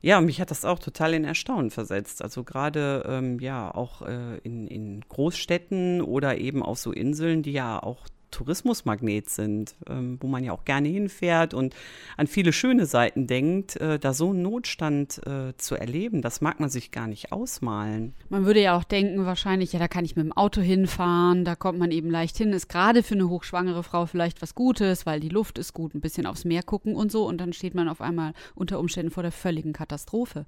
Ja, 0.00 0.20
mich 0.20 0.40
hat 0.40 0.50
das 0.50 0.64
auch 0.64 0.80
total 0.80 1.14
in 1.14 1.24
Erstaunen 1.24 1.70
versetzt. 1.70 2.22
Also 2.22 2.42
gerade 2.42 3.04
ähm, 3.06 3.38
ja 3.38 3.72
auch 3.72 4.02
äh, 4.02 4.38
in, 4.38 4.66
in 4.66 5.00
Großstädten 5.08 6.00
oder 6.00 6.38
eben 6.38 6.62
auf 6.62 6.78
so 6.78 6.90
Inseln, 6.90 7.42
die 7.42 7.52
ja 7.52 7.80
auch 7.80 8.06
Tourismusmagnet 8.32 9.30
sind, 9.30 9.76
ähm, 9.88 10.18
wo 10.20 10.26
man 10.26 10.42
ja 10.42 10.52
auch 10.52 10.64
gerne 10.64 10.88
hinfährt 10.88 11.54
und 11.54 11.74
an 12.16 12.26
viele 12.26 12.52
schöne 12.52 12.86
Seiten 12.86 13.28
denkt, 13.28 13.76
äh, 13.76 13.98
da 13.98 14.12
so 14.12 14.30
einen 14.30 14.42
Notstand 14.42 15.24
äh, 15.26 15.56
zu 15.56 15.76
erleben, 15.76 16.22
das 16.22 16.40
mag 16.40 16.58
man 16.58 16.68
sich 16.68 16.90
gar 16.90 17.06
nicht 17.06 17.30
ausmalen. 17.30 18.14
Man 18.28 18.44
würde 18.44 18.60
ja 18.60 18.76
auch 18.76 18.84
denken, 18.84 19.24
wahrscheinlich, 19.24 19.72
ja, 19.72 19.78
da 19.78 19.86
kann 19.86 20.04
ich 20.04 20.16
mit 20.16 20.24
dem 20.24 20.32
Auto 20.32 20.60
hinfahren, 20.60 21.44
da 21.44 21.54
kommt 21.54 21.78
man 21.78 21.92
eben 21.92 22.10
leicht 22.10 22.36
hin, 22.36 22.52
ist 22.52 22.68
gerade 22.68 23.04
für 23.04 23.14
eine 23.14 23.28
hochschwangere 23.28 23.84
Frau 23.84 24.06
vielleicht 24.06 24.42
was 24.42 24.54
Gutes, 24.54 25.06
weil 25.06 25.20
die 25.20 25.28
Luft 25.28 25.58
ist 25.58 25.72
gut, 25.72 25.94
ein 25.94 26.00
bisschen 26.00 26.26
aufs 26.26 26.44
Meer 26.44 26.62
gucken 26.62 26.96
und 26.96 27.12
so 27.12 27.26
und 27.28 27.38
dann 27.38 27.52
steht 27.52 27.74
man 27.74 27.88
auf 27.88 28.00
einmal 28.00 28.32
unter 28.56 28.80
Umständen 28.80 29.12
vor 29.12 29.22
der 29.22 29.32
völligen 29.32 29.72
Katastrophe. 29.72 30.46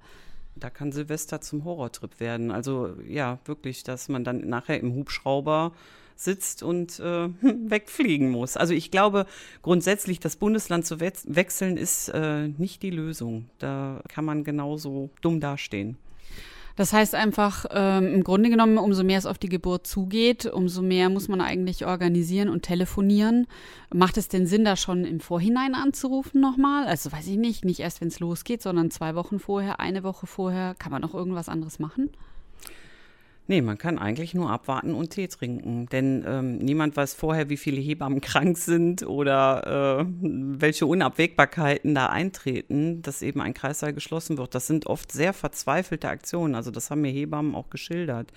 Da 0.57 0.69
kann 0.69 0.91
Silvester 0.91 1.41
zum 1.41 1.65
Horrortrip 1.65 2.19
werden. 2.19 2.49
Also 2.49 2.95
ja, 3.07 3.39
wirklich, 3.45 3.83
dass 3.83 4.07
man 4.07 4.23
dann 4.23 4.47
nachher 4.47 4.79
im 4.79 4.93
Hubschrauber 4.95 5.73
sitzt 6.15 6.63
und 6.63 6.99
äh, 6.99 7.29
wegfliegen 7.41 8.29
muss. 8.29 8.57
Also 8.57 8.73
ich 8.73 8.91
glaube, 8.91 9.25
grundsätzlich 9.61 10.19
das 10.19 10.35
Bundesland 10.35 10.85
zu 10.85 10.99
we 10.99 11.11
wechseln 11.25 11.77
ist 11.77 12.09
äh, 12.09 12.47
nicht 12.47 12.81
die 12.83 12.89
Lösung. 12.89 13.49
Da 13.59 14.01
kann 14.07 14.25
man 14.25 14.43
genauso 14.43 15.09
dumm 15.21 15.39
dastehen. 15.39 15.97
Das 16.75 16.91
heißt 16.91 17.15
einfach, 17.15 17.65
ähm, 17.71 18.13
im 18.13 18.23
Grunde 18.23 18.49
genommen, 18.49 18.77
umso 18.77 19.03
mehr 19.05 19.17
es 19.17 19.25
auf 19.25 19.37
die 19.37 19.47
Geburt 19.47 19.87
zugeht, 19.87 20.45
umso 20.45 20.81
mehr 20.81 21.09
muss 21.09 21.29
man 21.29 21.39
eigentlich 21.39 21.85
organisieren 21.85 22.49
und 22.49 22.63
telefonieren. 22.63 23.47
Macht 23.93 24.17
es 24.17 24.27
denn 24.27 24.45
Sinn, 24.45 24.65
da 24.65 24.75
schon 24.75 25.05
im 25.05 25.21
Vorhinein 25.21 25.73
anzurufen 25.73 26.41
nochmal? 26.41 26.85
Also 26.85 27.13
weiß 27.13 27.27
ich 27.27 27.37
nicht, 27.37 27.63
nicht 27.63 27.79
erst, 27.79 28.01
wenn 28.01 28.09
es 28.09 28.19
losgeht, 28.19 28.61
sondern 28.61 28.91
zwei 28.91 29.15
Wochen 29.15 29.39
vorher, 29.39 29.79
eine 29.79 30.03
Woche 30.03 30.27
vorher. 30.27 30.75
Kann 30.75 30.91
man 30.91 31.01
noch 31.01 31.13
irgendwas 31.13 31.47
anderes 31.47 31.79
machen? 31.79 32.09
Nee, 33.47 33.61
man 33.61 33.77
kann 33.77 33.99
eigentlich 33.99 34.33
nur 34.33 34.49
abwarten 34.49 34.95
und 34.95 35.11
Tee 35.11 35.27
trinken, 35.27 35.85
denn 35.87 36.25
ähm, 36.27 36.57
niemand 36.57 36.97
weiß 36.97 37.13
vorher, 37.13 37.47
wie 37.47 37.57
viele 37.57 37.79
Hebammen 37.79 38.19
krank 38.21 38.57
sind 38.57 39.05
oder 39.05 39.99
äh, 40.01 40.05
welche 40.19 40.87
Unabwägbarkeiten 40.87 41.93
da 41.93 42.07
eintreten, 42.07 43.03
dass 43.03 43.21
eben 43.21 43.41
ein 43.41 43.53
Kreissaal 43.53 43.93
geschlossen 43.93 44.39
wird. 44.39 44.55
Das 44.55 44.65
sind 44.65 44.87
oft 44.87 45.11
sehr 45.11 45.31
verzweifelte 45.31 46.09
Aktionen, 46.09 46.55
also 46.55 46.71
das 46.71 46.89
haben 46.89 47.01
mir 47.01 47.11
Hebammen 47.11 47.53
auch 47.53 47.69
geschildert, 47.69 48.31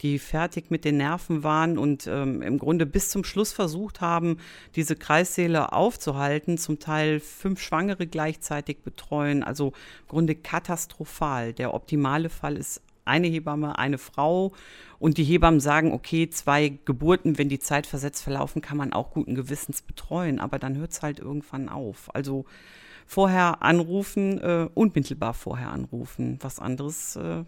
die 0.00 0.18
fertig 0.18 0.72
mit 0.72 0.84
den 0.84 0.96
Nerven 0.96 1.44
waren 1.44 1.78
und 1.78 2.08
ähm, 2.08 2.42
im 2.42 2.58
Grunde 2.58 2.84
bis 2.84 3.10
zum 3.10 3.22
Schluss 3.22 3.52
versucht 3.52 4.00
haben, 4.00 4.38
diese 4.74 4.96
Kreissäle 4.96 5.72
aufzuhalten, 5.72 6.58
zum 6.58 6.80
Teil 6.80 7.20
fünf 7.20 7.60
Schwangere 7.60 8.08
gleichzeitig 8.08 8.78
betreuen, 8.82 9.44
also 9.44 9.68
im 9.68 10.08
Grunde 10.08 10.34
katastrophal. 10.34 11.52
Der 11.52 11.74
optimale 11.74 12.28
Fall 12.28 12.56
ist 12.56 12.82
eine 13.08 13.26
Hebamme, 13.26 13.78
eine 13.78 13.98
Frau. 13.98 14.52
Und 14.98 15.18
die 15.18 15.24
Hebammen 15.24 15.60
sagen, 15.60 15.92
okay, 15.92 16.28
zwei 16.30 16.78
Geburten, 16.84 17.38
wenn 17.38 17.48
die 17.48 17.58
Zeit 17.58 17.86
versetzt 17.86 18.22
verlaufen, 18.22 18.62
kann 18.62 18.76
man 18.76 18.92
auch 18.92 19.10
guten 19.10 19.34
Gewissens 19.34 19.82
betreuen. 19.82 20.38
Aber 20.38 20.58
dann 20.58 20.76
hört 20.76 20.92
es 20.92 21.02
halt 21.02 21.18
irgendwann 21.18 21.68
auf. 21.68 22.14
Also 22.14 22.44
vorher 23.06 23.62
anrufen, 23.62 24.38
äh, 24.40 24.68
unmittelbar 24.74 25.34
vorher 25.34 25.70
anrufen. 25.70 26.38
Was 26.40 26.58
anderes 26.58 27.16
äh, 27.16 27.44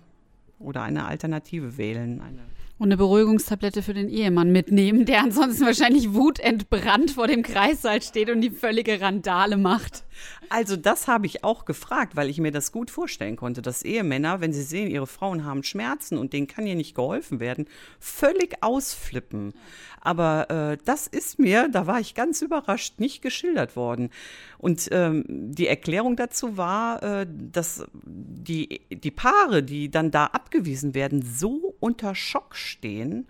oder 0.58 0.82
eine 0.82 1.06
Alternative 1.06 1.76
wählen. 1.76 2.20
Eine 2.20 2.42
und 2.80 2.86
eine 2.86 2.96
Beruhigungstablette 2.96 3.82
für 3.82 3.92
den 3.92 4.08
Ehemann 4.08 4.52
mitnehmen, 4.52 5.04
der 5.04 5.20
ansonsten 5.20 5.66
wahrscheinlich 5.66 6.14
wutentbrannt 6.14 7.10
vor 7.10 7.26
dem 7.26 7.42
Kreissaal 7.42 8.00
steht 8.00 8.30
und 8.30 8.40
die 8.40 8.50
völlige 8.50 9.02
Randale 9.02 9.58
macht. 9.58 10.04
Also 10.48 10.76
das 10.76 11.06
habe 11.06 11.26
ich 11.26 11.44
auch 11.44 11.66
gefragt, 11.66 12.16
weil 12.16 12.30
ich 12.30 12.38
mir 12.38 12.52
das 12.52 12.72
gut 12.72 12.90
vorstellen 12.90 13.36
konnte, 13.36 13.60
dass 13.60 13.82
Ehemänner, 13.82 14.40
wenn 14.40 14.54
sie 14.54 14.62
sehen, 14.62 14.90
ihre 14.90 15.06
Frauen 15.06 15.44
haben 15.44 15.62
Schmerzen 15.62 16.16
und 16.16 16.32
denen 16.32 16.46
kann 16.46 16.66
ja 16.66 16.74
nicht 16.74 16.94
geholfen 16.94 17.38
werden, 17.38 17.66
völlig 17.98 18.62
ausflippen. 18.62 19.52
Aber 20.00 20.50
äh, 20.50 20.78
das 20.84 21.06
ist 21.06 21.38
mir, 21.38 21.68
da 21.68 21.86
war 21.86 22.00
ich 22.00 22.14
ganz 22.14 22.40
überrascht, 22.40 22.98
nicht 22.98 23.20
geschildert 23.20 23.76
worden. 23.76 24.08
Und 24.56 24.88
ähm, 24.90 25.24
die 25.28 25.66
Erklärung 25.66 26.16
dazu 26.16 26.56
war, 26.56 27.02
äh, 27.02 27.26
dass 27.28 27.84
die, 27.92 28.80
die 28.90 29.10
Paare, 29.10 29.62
die 29.62 29.90
dann 29.90 30.10
da 30.10 30.26
abgewiesen 30.26 30.94
werden, 30.94 31.22
so 31.22 31.69
unter 31.80 32.14
Schock 32.14 32.54
stehen, 32.54 33.26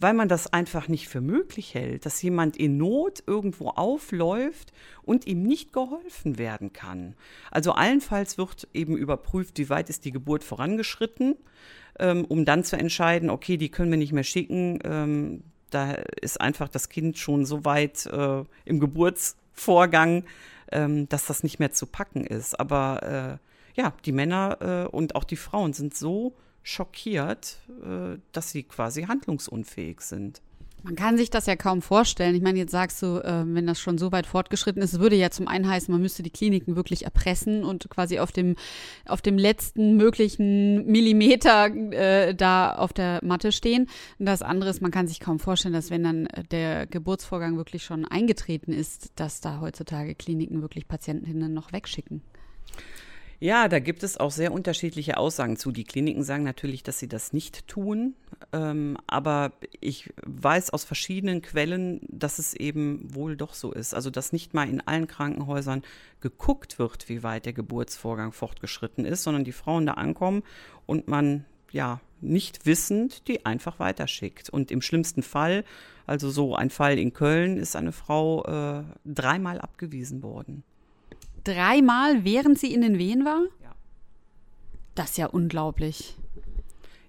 weil 0.00 0.14
man 0.14 0.28
das 0.28 0.52
einfach 0.52 0.88
nicht 0.88 1.08
für 1.08 1.20
möglich 1.20 1.74
hält, 1.74 2.04
dass 2.04 2.20
jemand 2.22 2.56
in 2.56 2.76
Not 2.76 3.22
irgendwo 3.26 3.68
aufläuft 3.68 4.72
und 5.02 5.26
ihm 5.26 5.42
nicht 5.42 5.72
geholfen 5.72 6.38
werden 6.38 6.72
kann. 6.72 7.14
Also 7.50 7.72
allenfalls 7.72 8.36
wird 8.36 8.68
eben 8.74 8.96
überprüft, 8.96 9.58
wie 9.58 9.70
weit 9.70 9.88
ist 9.90 10.04
die 10.04 10.10
Geburt 10.10 10.42
vorangeschritten, 10.44 11.36
ähm, 11.98 12.24
um 12.24 12.44
dann 12.44 12.64
zu 12.64 12.76
entscheiden, 12.76 13.30
okay, 13.30 13.56
die 13.56 13.70
können 13.70 13.90
wir 13.90 13.98
nicht 13.98 14.12
mehr 14.12 14.24
schicken. 14.24 14.80
Ähm, 14.84 15.44
da 15.70 15.92
ist 15.92 16.40
einfach 16.40 16.68
das 16.68 16.88
Kind 16.88 17.18
schon 17.18 17.44
so 17.46 17.64
weit 17.64 18.06
äh, 18.06 18.44
im 18.64 18.80
Geburtsvorgang, 18.80 20.24
ähm, 20.72 21.08
dass 21.08 21.26
das 21.26 21.42
nicht 21.42 21.58
mehr 21.58 21.72
zu 21.72 21.86
packen 21.86 22.24
ist. 22.26 22.58
Aber 22.58 23.38
äh, 23.40 23.80
ja, 23.80 23.92
die 24.04 24.12
Männer 24.12 24.58
äh, 24.60 24.88
und 24.88 25.16
auch 25.16 25.24
die 25.24 25.36
Frauen 25.36 25.72
sind 25.72 25.94
so 25.94 26.34
schockiert, 26.64 27.58
äh, 27.84 28.18
dass 28.32 28.50
sie 28.50 28.64
quasi 28.64 29.02
handlungsunfähig 29.02 30.00
sind. 30.00 30.42
Man 30.82 30.96
kann 30.96 31.16
sich 31.16 31.30
das 31.30 31.46
ja 31.46 31.56
kaum 31.56 31.80
vorstellen. 31.80 32.34
Ich 32.34 32.42
meine, 32.42 32.58
jetzt 32.58 32.72
sagst 32.72 33.00
du, 33.00 33.16
äh, 33.18 33.42
wenn 33.46 33.66
das 33.66 33.80
schon 33.80 33.96
so 33.96 34.12
weit 34.12 34.26
fortgeschritten 34.26 34.82
ist, 34.82 34.98
würde 35.00 35.16
ja 35.16 35.30
zum 35.30 35.48
einen 35.48 35.66
heißen, 35.66 35.90
man 35.90 36.02
müsste 36.02 36.22
die 36.22 36.30
Kliniken 36.30 36.76
wirklich 36.76 37.06
erpressen 37.06 37.64
und 37.64 37.88
quasi 37.88 38.18
auf 38.18 38.32
dem, 38.32 38.56
auf 39.06 39.22
dem 39.22 39.38
letzten 39.38 39.96
möglichen 39.96 40.84
Millimeter 40.84 41.66
äh, 41.66 42.34
da 42.34 42.74
auf 42.74 42.92
der 42.92 43.20
Matte 43.22 43.50
stehen. 43.50 43.88
Und 44.18 44.26
das 44.26 44.42
andere 44.42 44.68
ist, 44.68 44.82
man 44.82 44.90
kann 44.90 45.06
sich 45.06 45.20
kaum 45.20 45.38
vorstellen, 45.38 45.72
dass 45.72 45.90
wenn 45.90 46.04
dann 46.04 46.28
der 46.50 46.86
Geburtsvorgang 46.86 47.56
wirklich 47.56 47.82
schon 47.82 48.04
eingetreten 48.04 48.72
ist, 48.72 49.12
dass 49.16 49.40
da 49.40 49.60
heutzutage 49.60 50.14
Kliniken 50.14 50.60
wirklich 50.60 50.86
Patientinnen 50.86 51.54
noch 51.54 51.72
wegschicken. 51.72 52.20
Ja, 53.44 53.68
da 53.68 53.78
gibt 53.78 54.02
es 54.04 54.16
auch 54.16 54.30
sehr 54.30 54.54
unterschiedliche 54.54 55.18
Aussagen 55.18 55.58
zu. 55.58 55.70
Die 55.70 55.84
Kliniken 55.84 56.22
sagen 56.22 56.44
natürlich, 56.44 56.82
dass 56.82 56.98
sie 56.98 57.08
das 57.08 57.34
nicht 57.34 57.68
tun. 57.68 58.14
Ähm, 58.54 58.96
aber 59.06 59.52
ich 59.82 60.14
weiß 60.24 60.70
aus 60.70 60.84
verschiedenen 60.84 61.42
Quellen, 61.42 62.00
dass 62.08 62.38
es 62.38 62.54
eben 62.54 63.14
wohl 63.14 63.36
doch 63.36 63.52
so 63.52 63.70
ist. 63.70 63.94
Also, 63.94 64.08
dass 64.08 64.32
nicht 64.32 64.54
mal 64.54 64.66
in 64.66 64.80
allen 64.80 65.08
Krankenhäusern 65.08 65.82
geguckt 66.22 66.78
wird, 66.78 67.10
wie 67.10 67.22
weit 67.22 67.44
der 67.44 67.52
Geburtsvorgang 67.52 68.32
fortgeschritten 68.32 69.04
ist, 69.04 69.24
sondern 69.24 69.44
die 69.44 69.52
Frauen 69.52 69.84
da 69.84 69.92
ankommen 69.92 70.42
und 70.86 71.06
man 71.08 71.44
ja 71.70 72.00
nicht 72.22 72.64
wissend 72.64 73.28
die 73.28 73.44
einfach 73.44 73.78
weiterschickt. 73.78 74.48
Und 74.48 74.70
im 74.70 74.80
schlimmsten 74.80 75.22
Fall, 75.22 75.66
also 76.06 76.30
so 76.30 76.56
ein 76.56 76.70
Fall 76.70 76.98
in 76.98 77.12
Köln, 77.12 77.58
ist 77.58 77.76
eine 77.76 77.92
Frau 77.92 78.42
äh, 78.46 78.84
dreimal 79.04 79.60
abgewiesen 79.60 80.22
worden 80.22 80.64
dreimal, 81.44 82.24
während 82.24 82.58
sie 82.58 82.72
in 82.72 82.80
den 82.80 82.98
Wehen 82.98 83.24
war? 83.24 83.42
Ja. 83.62 83.74
Das 84.94 85.10
ist 85.10 85.18
ja 85.18 85.26
unglaublich. 85.26 86.16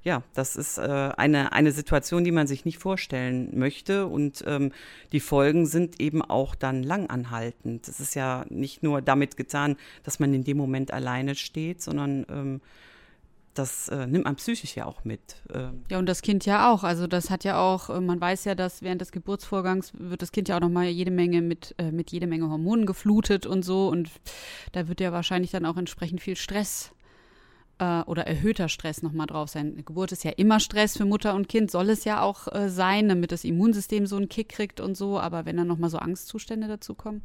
Ja, 0.05 0.21
das 0.35 0.55
ist 0.55 0.77
äh, 0.77 0.81
eine, 1.17 1.51
eine 1.51 1.71
Situation, 1.71 2.23
die 2.23 2.31
man 2.31 2.45
sich 2.45 2.63
nicht 2.63 2.77
vorstellen 2.77 3.57
möchte. 3.57 4.05
Und 4.05 4.43
ähm, 4.45 4.71
die 5.11 5.19
Folgen 5.19 5.65
sind 5.65 5.99
eben 5.99 6.21
auch 6.21 6.53
dann 6.53 6.83
langanhaltend. 6.83 7.87
Es 7.87 7.99
ist 7.99 8.13
ja 8.13 8.45
nicht 8.49 8.83
nur 8.83 9.01
damit 9.01 9.35
getan, 9.35 9.77
dass 10.03 10.19
man 10.19 10.31
in 10.35 10.43
dem 10.43 10.57
Moment 10.57 10.93
alleine 10.93 11.33
steht, 11.33 11.81
sondern 11.81 12.23
ähm, 12.29 12.61
das 13.55 13.87
äh, 13.87 14.05
nimmt 14.05 14.25
man 14.25 14.35
psychisch 14.35 14.75
ja 14.75 14.85
auch 14.85 15.03
mit. 15.03 15.37
Ähm. 15.53 15.83
Ja, 15.89 15.97
und 15.97 16.07
das 16.07 16.21
Kind 16.21 16.45
ja 16.45 16.71
auch. 16.71 16.83
Also 16.83 17.07
das 17.07 17.29
hat 17.29 17.43
ja 17.43 17.59
auch, 17.59 17.89
äh, 17.89 17.99
man 18.01 18.19
weiß 18.19 18.45
ja, 18.45 18.55
dass 18.55 18.81
während 18.81 19.01
des 19.01 19.11
Geburtsvorgangs 19.11 19.93
wird 19.97 20.21
das 20.21 20.31
Kind 20.31 20.47
ja 20.47 20.57
auch 20.57 20.61
nochmal 20.61 20.85
jede 20.85 21.11
Menge 21.11 21.41
mit, 21.41 21.73
äh, 21.77 21.91
mit 21.91 22.11
jede 22.11 22.27
Menge 22.27 22.49
Hormonen 22.49 22.85
geflutet 22.85 23.45
und 23.45 23.63
so. 23.63 23.87
Und 23.87 24.09
da 24.73 24.87
wird 24.87 24.99
ja 25.01 25.11
wahrscheinlich 25.11 25.51
dann 25.51 25.65
auch 25.65 25.77
entsprechend 25.77 26.21
viel 26.21 26.35
Stress 26.35 26.91
äh, 27.79 28.01
oder 28.01 28.27
erhöhter 28.27 28.69
Stress 28.69 29.01
nochmal 29.01 29.27
drauf 29.27 29.49
sein. 29.49 29.83
Geburt 29.85 30.11
ist 30.11 30.23
ja 30.23 30.31
immer 30.31 30.59
Stress 30.59 30.97
für 30.97 31.05
Mutter 31.05 31.33
und 31.35 31.47
Kind, 31.47 31.71
soll 31.71 31.89
es 31.89 32.03
ja 32.03 32.21
auch 32.21 32.47
äh, 32.53 32.69
sein, 32.69 33.09
damit 33.09 33.31
das 33.31 33.43
Immunsystem 33.43 34.05
so 34.05 34.17
einen 34.17 34.29
Kick 34.29 34.49
kriegt 34.49 34.79
und 34.79 34.95
so. 34.95 35.19
Aber 35.19 35.45
wenn 35.45 35.57
dann 35.57 35.67
nochmal 35.67 35.89
so 35.89 35.97
Angstzustände 35.97 36.67
dazu 36.67 36.93
kommen. 36.93 37.21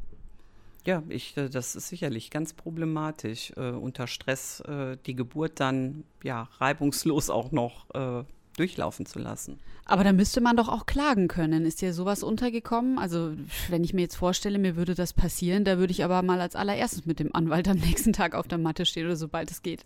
Ja, 0.85 1.03
ich, 1.09 1.37
äh, 1.37 1.49
das 1.49 1.75
ist 1.75 1.89
sicherlich 1.89 2.31
ganz 2.31 2.53
problematisch, 2.53 3.53
äh, 3.55 3.71
unter 3.71 4.07
Stress 4.07 4.61
äh, 4.61 4.97
die 5.05 5.15
Geburt 5.15 5.59
dann 5.59 6.03
ja 6.23 6.49
reibungslos 6.59 7.29
auch 7.29 7.51
noch 7.51 7.93
äh, 7.93 8.23
durchlaufen 8.57 9.05
zu 9.05 9.19
lassen. 9.19 9.59
Aber 9.85 10.03
da 10.03 10.13
müsste 10.13 10.41
man 10.41 10.55
doch 10.55 10.69
auch 10.69 10.85
klagen 10.85 11.27
können. 11.27 11.65
Ist 11.65 11.81
dir 11.81 11.93
sowas 11.93 12.23
untergekommen? 12.23 12.97
Also, 12.97 13.33
wenn 13.69 13.83
ich 13.83 13.93
mir 13.93 14.01
jetzt 14.01 14.15
vorstelle, 14.15 14.57
mir 14.57 14.75
würde 14.75 14.95
das 14.95 15.13
passieren, 15.13 15.65
da 15.65 15.77
würde 15.77 15.91
ich 15.91 16.03
aber 16.03 16.21
mal 16.21 16.39
als 16.39 16.55
allererstes 16.55 17.05
mit 17.05 17.19
dem 17.19 17.33
Anwalt 17.35 17.67
am 17.67 17.77
nächsten 17.77 18.13
Tag 18.13 18.35
auf 18.35 18.47
der 18.47 18.57
Matte 18.57 18.85
stehen 18.85 19.05
oder 19.05 19.15
sobald 19.15 19.51
es 19.51 19.61
geht 19.61 19.85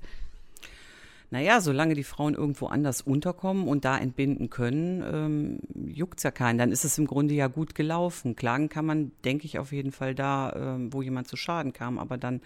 naja, 1.32 1.62
solange 1.62 1.96
die 1.96 2.04
Frauen 2.04 2.34
irgendwo 2.34 2.68
anders 2.68 3.02
unterkommen 3.02 3.68
und 3.68 3.86
da 3.86 3.98
entbinden 3.98 4.50
können, 4.50 5.04
ähm, 5.06 5.60
juckt 5.92 6.20
es 6.20 6.24
ja 6.24 6.32
keinen. 6.32 6.58
Dann 6.58 6.72
ist 6.72 6.86
es 6.86 6.98
im 6.98 7.08
Grunde 7.08 7.34
ja 7.34 7.48
gut 7.48 7.76
gelaufen. 7.76 8.36
Klagen 8.36 8.70
kann 8.70 8.86
man, 8.86 9.12
denke 9.24 9.46
ich, 9.46 9.60
auf 9.60 9.72
jeden 9.72 9.92
Fall 9.92 10.16
da, 10.16 10.54
ähm, 10.56 10.94
wo 10.94 11.02
jemand 11.02 11.28
zu 11.28 11.36
Schaden 11.36 11.74
kam. 11.74 11.98
Aber 12.00 12.18
dann 12.18 12.42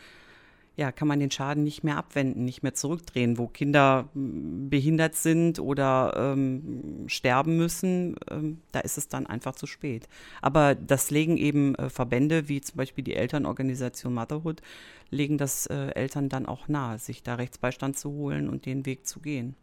ja, 0.79 0.93
kann 0.93 1.09
man 1.09 1.19
den 1.19 1.29
Schaden 1.29 1.65
nicht 1.65 1.83
mehr 1.83 1.97
abwenden, 1.97 2.45
nicht 2.45 2.63
mehr 2.63 2.73
zurückdrehen, 2.73 3.37
wo 3.37 3.47
Kinder 3.47 4.07
hm, 4.13 4.69
behindert 4.69 5.13
sind 5.13 5.59
oder 5.59 6.13
ähm, 6.15 7.03
sterben 7.07 7.57
müssen, 7.57 8.15
ähm, 8.31 8.61
da 8.71 8.79
ist 8.79 8.97
es 8.97 9.09
dann 9.09 9.27
einfach 9.27 9.55
zu 9.55 9.67
spät. 9.67 10.07
Aber 10.41 10.75
das 10.75 11.11
legen 11.11 11.35
eben 11.35 11.75
äh, 11.75 11.89
Verbände 11.89 12.47
wie 12.47 12.61
zum 12.61 12.77
Beispiel 12.77 13.03
die 13.03 13.15
Elternorganisation 13.15 14.13
Motherhood, 14.13 14.61
legen 15.09 15.37
das 15.37 15.65
äh, 15.65 15.89
Eltern 15.95 16.29
dann 16.29 16.45
auch 16.45 16.69
nahe, 16.69 16.97
sich 16.97 17.23
da 17.23 17.35
Rechtsbeistand 17.35 17.97
zu 17.97 18.11
holen 18.11 18.47
und 18.47 18.65
den 18.65 18.85
Weg 18.85 19.05
zu 19.05 19.19
gehen. 19.19 19.55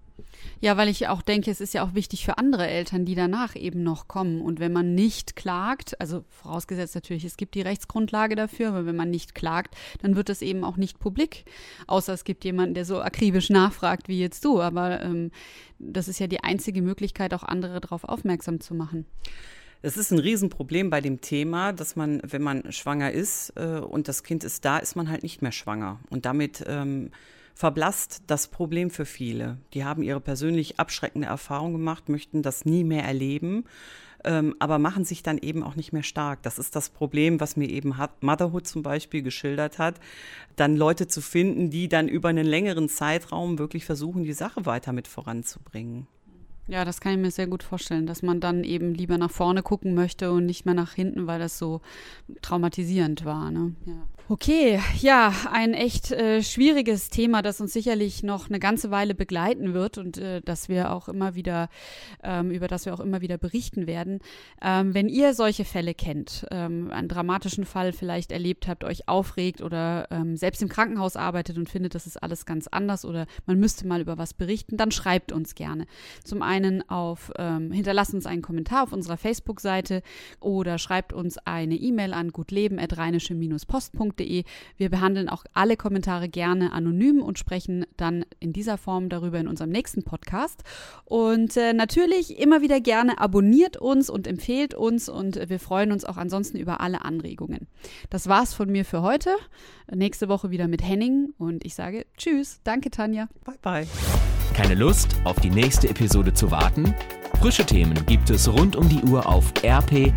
Ja, 0.61 0.77
weil 0.77 0.89
ich 0.89 1.09
auch 1.09 1.23
denke, 1.23 1.51
es 1.51 1.61
ist 1.61 1.75
ja 1.75 1.85
auch 1.85 1.95
wichtig 1.95 2.25
für 2.25 2.39
andere 2.39 2.67
Eltern, 2.67 3.05
die 3.05 3.15
danach 3.15 3.57
eben 3.57 3.83
noch 3.83 4.09
kommen. 4.09 4.41
Und 4.41 4.59
wenn 4.59 4.73
man 4.73 4.95
nicht 4.95 5.37
klagt, 5.37 6.01
also 6.01 6.25
vorausgesetzt 6.31 6.95
natürlich, 6.95 7.25
es 7.25 7.37
gibt 7.37 7.55
die 7.55 7.61
Rechtsgrundlage 7.61 8.37
dafür, 8.37 8.69
aber 8.69 8.87
wenn 8.87 8.97
man 8.97 9.11
nicht 9.11 9.35
klagt, 9.35 9.75
dann 10.03 10.17
wird 10.17 10.31
es 10.31 10.43
eben 10.43 10.65
auch 10.65 10.77
nicht 10.77 10.99
publik. 10.99 11.45
Außer 11.87 12.13
es 12.13 12.25
gibt 12.25 12.45
jemanden, 12.45 12.75
der 12.75 12.85
so 12.85 13.01
akribisch 13.01 13.51
nachfragt 13.51 14.09
wie 14.09 14.19
jetzt 14.19 14.45
du. 14.45 14.61
Aber 14.61 15.03
ähm, 15.03 15.31
das 15.79 16.09
ist 16.09 16.21
ja 16.21 16.27
die 16.27 16.43
einzige 16.43 16.83
Möglichkeit, 16.83 17.35
auch 17.35 17.43
andere 17.43 17.81
darauf 17.81 18.05
aufmerksam 18.05 18.61
zu 18.61 18.75
machen. 18.75 19.07
Es 19.83 19.97
ist 19.97 20.11
ein 20.11 20.19
Riesenproblem 20.19 20.91
bei 20.91 21.01
dem 21.01 21.21
Thema, 21.21 21.73
dass 21.73 21.97
man, 21.97 22.21
wenn 22.25 22.43
man 22.43 22.73
schwanger 22.73 23.13
ist 23.13 23.53
äh, 23.57 23.79
und 23.79 24.09
das 24.09 24.23
Kind 24.23 24.43
ist 24.43 24.65
da, 24.65 24.79
ist 24.79 24.97
man 24.97 25.11
halt 25.11 25.23
nicht 25.23 25.43
mehr 25.43 25.53
schwanger. 25.53 26.01
Und 26.09 26.25
damit 26.25 26.65
ähm, 26.67 27.11
verblasst 27.57 28.23
das 28.27 28.49
Problem 28.49 28.91
für 28.91 29.07
viele. 29.07 29.57
Die 29.73 29.83
haben 29.83 30.03
ihre 30.03 30.21
persönlich 30.21 30.79
abschreckende 30.79 31.27
Erfahrung 31.27 31.73
gemacht, 31.73 32.11
möchten 32.11 32.43
das 32.43 32.67
nie 32.67 32.85
mehr 32.85 33.03
erleben, 33.03 33.65
ähm, 34.25 34.55
aber 34.59 34.79
machen 34.79 35.07
sich 35.07 35.23
dann 35.23 35.39
eben 35.39 35.63
auch 35.63 35.75
nicht 35.75 35.91
mehr 35.91 36.03
stark. 36.03 36.43
Das 36.43 36.59
ist 36.59 36.77
das 36.77 36.91
Problem, 36.91 37.41
was 37.41 37.57
mir 37.57 37.71
eben 37.71 37.95
Motherhood 38.21 38.67
zum 38.67 38.83
Beispiel 38.83 39.23
geschildert 39.23 39.79
hat, 39.79 39.99
dann 40.57 40.77
Leute 40.77 41.09
zu 41.09 41.23
finden, 41.23 41.71
die 41.71 41.89
dann 41.89 42.09
über 42.09 42.29
einen 42.29 42.47
längeren 42.47 42.91
Zeitraum 42.91 43.59
wirklich 43.59 43.87
versuchen, 43.87 44.23
die 44.25 44.35
Sache 44.35 44.67
weiter 44.67 44.93
mit 44.93 45.09
voranzubringen. 45.09 46.07
Ja, 46.69 46.85
das 46.85 47.01
kann 47.01 47.13
ich 47.13 47.19
mir 47.19 47.31
sehr 47.31 47.47
gut 47.47 47.63
vorstellen, 47.63 48.07
dass 48.07 48.23
man 48.23 48.41
dann 48.41 48.65
eben 48.65 48.93
lieber 48.93 49.17
nach 49.17 49.31
vorne 49.31 49.63
gucken 49.63 49.95
möchte 49.95 50.31
und 50.31 50.45
nicht 50.45 50.67
mehr 50.67 50.75
nach 50.75 50.93
hinten, 50.93 51.27
weil 51.27 51.39
das 51.39 51.57
so 51.57 51.81
traumatisierend 52.43 53.25
war. 53.25 53.51
Ne? 53.51 53.75
Ja. 53.87 54.07
Okay, 54.29 54.81
ja, 54.99 55.33
ein 55.53 55.73
echt 55.73 56.11
äh, 56.11 56.43
schwieriges 56.43 57.11
Thema, 57.11 57.43
das 57.43 57.61
uns 57.61 57.73
sicherlich 57.73 58.25
noch 58.25 58.49
eine 58.49 58.59
ganze 58.59 58.91
Weile 58.91 59.15
begleiten 59.15 59.73
wird 59.73 59.99
und 59.99 60.19
äh, 60.19 60.41
dass 60.41 60.69
wir 60.69 60.91
auch 60.91 61.09
immer 61.09 61.37
wieder, 61.37 61.69
ähm, 62.25 62.51
über 62.51 62.67
das 62.67 62.87
wir 62.87 62.95
auch 62.95 62.99
immer 62.99 63.21
wieder 63.21 63.39
berichten 63.39 63.87
werden. 63.87 64.19
Ähm, 64.61 64.95
wenn 64.95 65.09
ihr 65.09 65.33
solche 65.33 65.65
Fälle 65.65 65.95
kennt, 65.95 66.45
ähm, 66.51 66.91
einen 66.91 67.07
dramatischen 67.07 67.65
Fall 67.65 67.93
vielleicht 67.93 68.33
erlebt 68.33 68.67
habt, 68.67 68.83
euch 68.83 69.07
aufregt 69.07 69.61
oder 69.61 70.09
ähm, 70.11 70.37
selbst 70.37 70.61
im 70.61 70.69
Krankenhaus 70.69 71.15
arbeitet 71.15 71.57
und 71.57 71.69
findet, 71.69 71.95
das 71.95 72.09
ist 72.09 72.21
alles 72.21 72.47
ganz 72.47 72.67
anders 72.67 73.05
oder 73.05 73.27
man 73.47 73.61
müsste 73.61 73.87
mal 73.87 74.01
über 74.01 74.19
was 74.19 74.35
berichten, 74.35 74.77
dann 74.77 74.91
schreibt 74.91 75.31
uns 75.31 75.55
gerne. 75.55 75.87
Zum 76.25 76.43
einen 76.43 76.83
auf, 76.91 77.31
ähm, 77.39 77.71
hinterlasst 77.71 78.13
uns 78.13 78.27
einen 78.27 78.43
Kommentar 78.43 78.83
auf 78.83 78.93
unserer 78.93 79.19
Facebook-Seite 79.19 80.03
oder 80.41 80.79
schreibt 80.79 81.13
uns 81.13 81.39
eine 81.39 81.77
E-Mail 81.77 82.13
an 82.13 82.33
gutleben.rheinische-post.de 82.33 84.16
www.ftf.de. 84.17 84.45
Wir 84.77 84.91
behandeln 84.91 85.29
auch 85.29 85.45
alle 85.53 85.77
Kommentare 85.77 86.29
gerne 86.29 86.73
anonym 86.73 87.23
und 87.23 87.39
sprechen 87.39 87.87
dann 87.97 88.25
in 88.41 88.53
dieser 88.53 88.79
Form 88.79 89.09
darüber 89.09 89.39
in 89.39 89.49
unserem 89.49 89.71
nächsten 89.71 90.03
Podcast. 90.03 90.63
Und 91.05 91.57
äh, 91.57 91.73
natürlich 91.73 92.39
immer 92.39 92.61
wieder 92.63 92.81
gerne 92.81 93.19
abonniert 93.19 93.77
uns 93.77 94.11
und 94.11 94.27
empfehlt 94.27 94.75
uns 94.75 95.09
und 95.09 95.49
wir 95.49 95.61
freuen 95.61 95.93
uns 95.93 96.05
auch 96.05 96.17
ansonsten 96.17 96.59
über 96.59 96.81
alle 96.81 97.05
Anregungen. 97.05 97.69
Das 98.11 98.29
war's 98.29 98.55
von 98.55 98.71
mir 98.71 98.85
für 98.85 99.03
heute. 99.03 99.31
Nächste 99.93 100.29
Woche 100.29 100.51
wieder 100.51 100.67
mit 100.69 100.83
Henning 100.83 101.33
und 101.39 101.65
ich 101.65 101.75
sage 101.75 102.07
Tschüss. 102.17 102.61
Danke, 102.65 102.91
Tanja. 102.91 103.29
Bye, 103.45 103.59
bye. 103.63 103.87
Keine 104.55 104.75
Lust, 104.75 105.17
auf 105.25 105.39
die 105.41 105.51
nächste 105.51 105.89
Episode 105.89 106.33
zu 106.33 106.51
warten? 106.51 106.95
Frische 107.41 107.67
Themen 107.67 108.07
gibt 108.07 108.31
es 108.31 108.49
rund 108.49 108.75
um 108.75 108.89
die 108.89 109.03
Uhr 109.03 109.27
auf 109.27 109.53
rp-online.de. 109.63 110.17